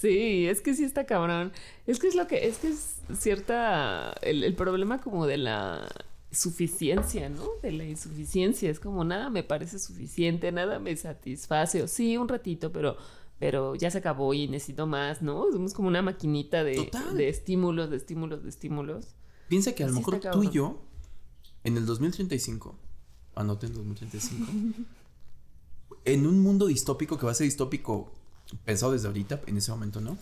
[0.00, 1.52] Sí, es que sí está cabrón.
[1.86, 5.86] Es que es lo que, es que es cierta, el, el problema como de la
[6.32, 7.44] suficiencia, ¿no?
[7.62, 8.70] De la insuficiencia.
[8.70, 11.82] Es como nada me parece suficiente, nada me satisface.
[11.82, 12.96] O sí, un ratito, pero,
[13.38, 15.52] pero ya se acabó y necesito más, ¿no?
[15.52, 19.08] Somos como una maquinita de, de estímulos, de estímulos, de estímulos.
[19.48, 20.80] Piensa que a lo Sí mejor tú y yo,
[21.64, 22.74] en el 2035,
[23.34, 24.46] anoten 2035,
[26.04, 28.12] en un mundo distópico que va a ser distópico
[28.64, 30.16] pensado desde ahorita, en ese momento, ¿no?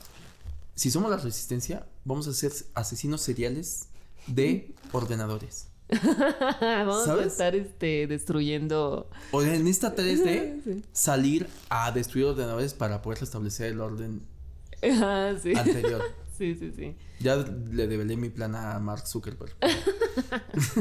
[0.74, 3.88] Si somos la resistencia, vamos a ser asesinos seriales
[4.26, 5.68] de ordenadores.
[6.60, 9.08] Vamos a estar este, destruyendo.
[9.32, 10.84] O en esta 3D, Sí.
[10.92, 14.20] salir a destruir ordenadores para poder restablecer el orden
[14.82, 15.54] Ah, sí.
[15.56, 16.02] anterior.
[16.38, 16.94] Sí, sí, sí.
[17.18, 19.56] Ya le develé mi plan a Mark Zuckerberg.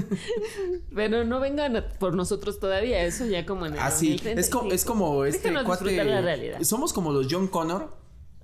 [0.96, 4.72] Pero no vengan por nosotros todavía, eso ya como en el Así, Ah, es como,
[4.72, 6.04] es como este cuate.
[6.04, 6.62] la realidad.
[6.62, 7.96] Somos como los John Connor,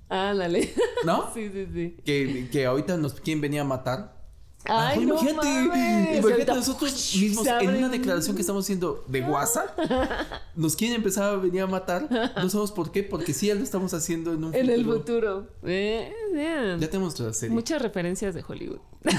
[0.08, 0.72] Ándale.
[1.04, 1.30] ¿no?
[1.34, 1.96] sí, sí, sí.
[2.04, 4.13] que, que ahorita nos quieren venir a matar.
[4.66, 6.18] Ay, Ah, no imagínate, mames.
[6.20, 9.78] imagínate nosotros mismos en una un- declaración que estamos haciendo de WhatsApp,
[10.56, 12.08] nos quieren empezar a venir a matar.
[12.10, 15.42] No sabemos por qué, porque sí ya lo estamos haciendo en un En el futuro.
[15.42, 15.46] futuro.
[15.64, 16.12] Eh.
[16.80, 17.54] Ya tenemos nuestra serie.
[17.54, 18.78] Muchas referencias de Hollywood.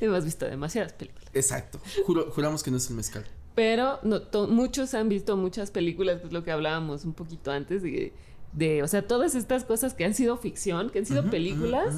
[0.00, 1.24] Hemos visto demasiadas películas.
[1.34, 1.80] Exacto.
[2.06, 3.24] Juro- juramos que no es el mezcal.
[3.54, 7.82] Pero no, muchos han visto muchas películas, que es lo que hablábamos un poquito antes,
[7.82, 8.12] de,
[8.52, 11.94] de, o sea, todas estas cosas que han sido ficción, que han sido películas.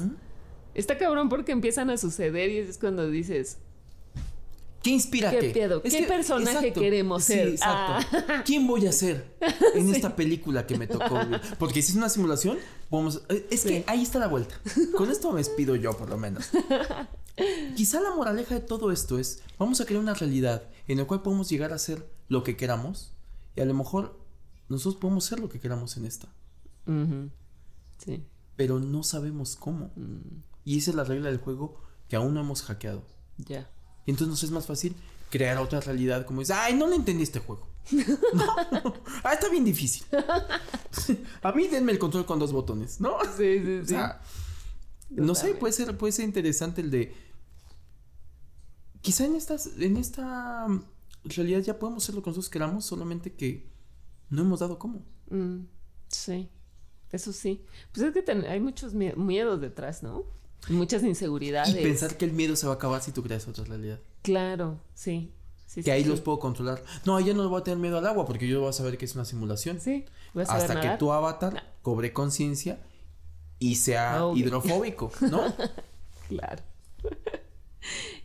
[0.75, 3.57] Está cabrón porque empiezan a suceder y es cuando dices,
[4.83, 5.49] ¿Qué inspira ¿Qué qué?
[5.51, 5.81] pedo?
[5.83, 7.47] ¿Qué personaje queremos Sí, ser?
[7.49, 8.07] exacto.
[8.27, 8.41] Ah.
[8.43, 9.37] ¿Quién voy a ser
[9.75, 11.19] en esta película que me tocó?
[11.59, 12.57] Porque si es una simulación,
[12.89, 13.21] vamos.
[13.29, 13.67] eh, Es Sí.
[13.69, 14.59] que ahí está la vuelta.
[14.97, 16.49] Con esto me despido yo, por lo menos.
[17.75, 21.21] Quizá la moraleja de todo esto es: vamos a crear una realidad en la cual
[21.21, 23.13] podemos llegar a ser lo que queramos.
[23.55, 24.19] Y a lo mejor
[24.67, 26.27] nosotros podemos ser lo que queramos en esta.
[28.03, 28.23] Sí.
[28.55, 29.91] Pero no sabemos cómo.
[29.95, 33.03] Mm, Y esa es la regla del juego que aún no hemos hackeado.
[33.37, 33.69] ya.
[34.05, 34.95] Y entonces nos es más fácil
[35.29, 37.67] crear otra realidad como dices, ay, no le entendí este juego.
[38.33, 38.93] no,
[39.23, 40.05] ah, está bien difícil.
[41.43, 43.17] A mí denme el control con dos botones, ¿no?
[43.37, 43.87] Sí, sí, O sí.
[43.89, 44.21] sea,
[45.09, 47.13] no sé, puede ser, puede ser interesante el de.
[49.01, 50.83] Quizá en estas, en esta mm,
[51.25, 53.69] realidad ya podemos ser lo que nosotros queramos, solamente que
[54.29, 55.03] no hemos dado cómo.
[55.29, 55.61] Mm,
[56.07, 56.49] sí,
[57.11, 57.65] eso sí.
[57.93, 60.25] Pues es que ten- hay muchos mie- miedos detrás, ¿no?
[60.69, 61.73] Muchas inseguridades.
[61.75, 63.99] Y pensar que el miedo se va a acabar si tú creas otra realidad.
[64.21, 65.31] Claro, sí.
[65.65, 66.09] sí Que sí, ahí sí.
[66.09, 66.83] los puedo controlar.
[67.05, 69.05] No, ya no voy a tener miedo al agua porque yo voy a saber que
[69.05, 69.79] es una simulación.
[69.81, 71.59] Sí, voy a saber hasta que tu avatar No.
[71.81, 72.79] cobre conciencia
[73.59, 74.45] y sea Obvio.
[74.45, 75.41] hidrofóbico, ¿no?
[76.29, 76.63] Claro.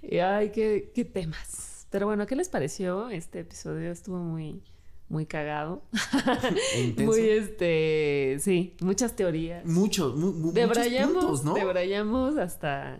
[0.02, 1.86] y ay, qué, qué temas.
[1.90, 3.08] Pero bueno, ¿qué les pareció?
[3.08, 4.62] Este episodio estuvo muy,
[5.08, 5.82] muy cagado.
[6.78, 7.12] Intenso.
[7.12, 9.64] Muy este, sí, muchas teorías.
[9.64, 11.54] Muchos, mu- mu- muchos puntos, ¿no?
[11.54, 12.98] debrayamos hasta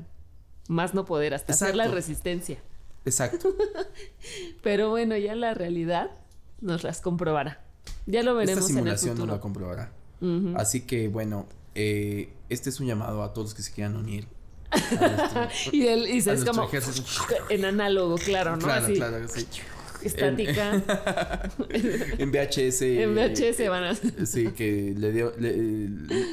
[0.69, 2.59] más no poder, hasta hacer la resistencia.
[3.05, 3.55] Exacto.
[4.63, 6.11] Pero bueno, ya la realidad
[6.61, 7.61] nos las comprobará.
[8.07, 9.35] Ya lo Esta veremos en el simulación no futuro.
[9.37, 9.93] la comprobará.
[10.57, 14.27] Así que bueno, eh, este es un llamado a todos los que se quieran unir.
[14.73, 16.69] nuestro- Y, él, y se es como
[17.49, 18.65] en análogo, claro, ¿no?
[18.65, 19.47] Claro, Así, claro, sí.
[20.03, 20.83] Estática.
[22.19, 22.83] En VHS.
[22.83, 23.95] en VHS van a...
[24.27, 25.89] Sí, que le dio, le-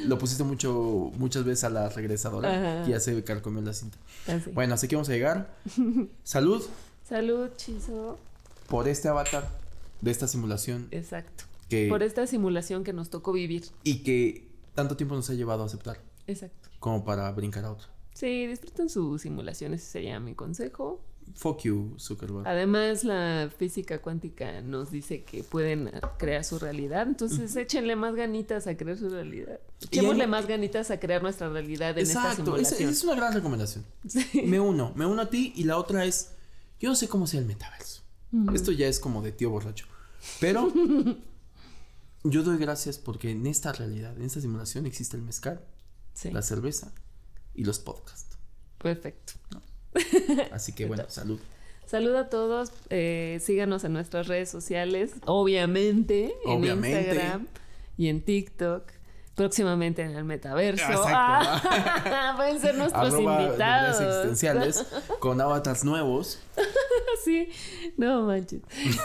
[0.06, 2.88] lo pusiste mucho, muchas veces a la regresadora Ajá.
[2.88, 3.96] y ya se carcomió la cinta.
[4.26, 4.50] Así.
[4.52, 5.54] Bueno, así que vamos a llegar.
[6.22, 6.62] Salud.
[7.08, 8.18] Salud, Chizo.
[8.68, 9.48] por este avatar
[10.00, 11.44] de esta simulación Exacto.
[11.68, 13.64] que Por esta simulación que nos tocó vivir.
[13.82, 16.68] y que tanto tiempo nos ha llevado a aceptar Exacto.
[16.80, 17.88] como para brincar a otro.
[18.14, 21.00] Sí, disfruten su simulación, ese sería mi consejo.
[21.34, 22.46] Fuck you, Zuckerberg.
[22.46, 28.66] Además, la física cuántica nos dice que pueden crear su realidad, entonces échenle más ganitas
[28.66, 29.58] a crear su realidad.
[29.82, 32.90] Echémosle hay- más ganitas a crear nuestra realidad en esta esa simulación.
[32.90, 33.84] es una gran recomendación.
[34.06, 34.42] Sí.
[34.46, 36.32] Me uno, me uno a ti y la otra es,
[36.78, 38.02] yo no sé cómo sea el metaverso.
[38.52, 39.86] Esto ya es como de tío borracho.
[40.40, 40.72] Pero
[42.24, 45.64] yo doy gracias porque en esta realidad, en esta simulación existe el mezcal,
[46.14, 46.92] Sí, la cerveza
[47.54, 48.36] y los podcasts.
[48.78, 49.34] perfecto.
[50.52, 51.38] Así que bueno, salud.
[51.86, 56.64] Salud a todos, eh, síganos en nuestras redes sociales, obviamente, en.
[56.64, 57.46] Instagram
[57.98, 58.90] y en TikTok,
[59.34, 60.82] próximamente en el metaverso.
[60.82, 61.10] Exacto.
[61.12, 64.00] Ah, pueden ser nuestros Arroba invitados.
[64.00, 64.86] existenciales
[65.20, 66.40] con avatars nuevos.
[67.22, 67.50] sí,
[67.98, 68.62] no manches.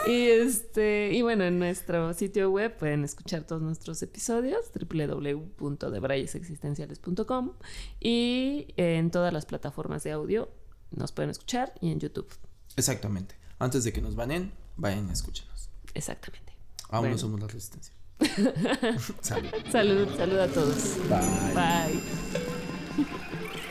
[0.07, 7.51] Y este, y bueno, en nuestro sitio web pueden escuchar todos nuestros episodios, www.debrayesexistenciales.com
[7.99, 10.47] y en todas las plataformas de audio
[10.91, 12.27] nos pueden escuchar y en YouTube.
[12.75, 13.35] Exactamente.
[13.59, 15.69] Antes de que nos banen, vayan y escúchenos.
[15.93, 16.53] Exactamente.
[16.89, 17.15] Aún Bueno.
[17.15, 17.93] no somos la resistencia.
[19.21, 19.49] salud.
[19.71, 20.97] Salud, salud a todos.
[21.07, 21.53] Bye.
[21.53, 22.01] Bye.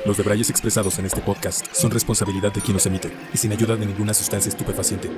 [0.07, 3.77] Los debrayes expresados en este podcast son responsabilidad de quien los emite y sin ayuda
[3.77, 5.11] de ninguna sustancia estupefaciente.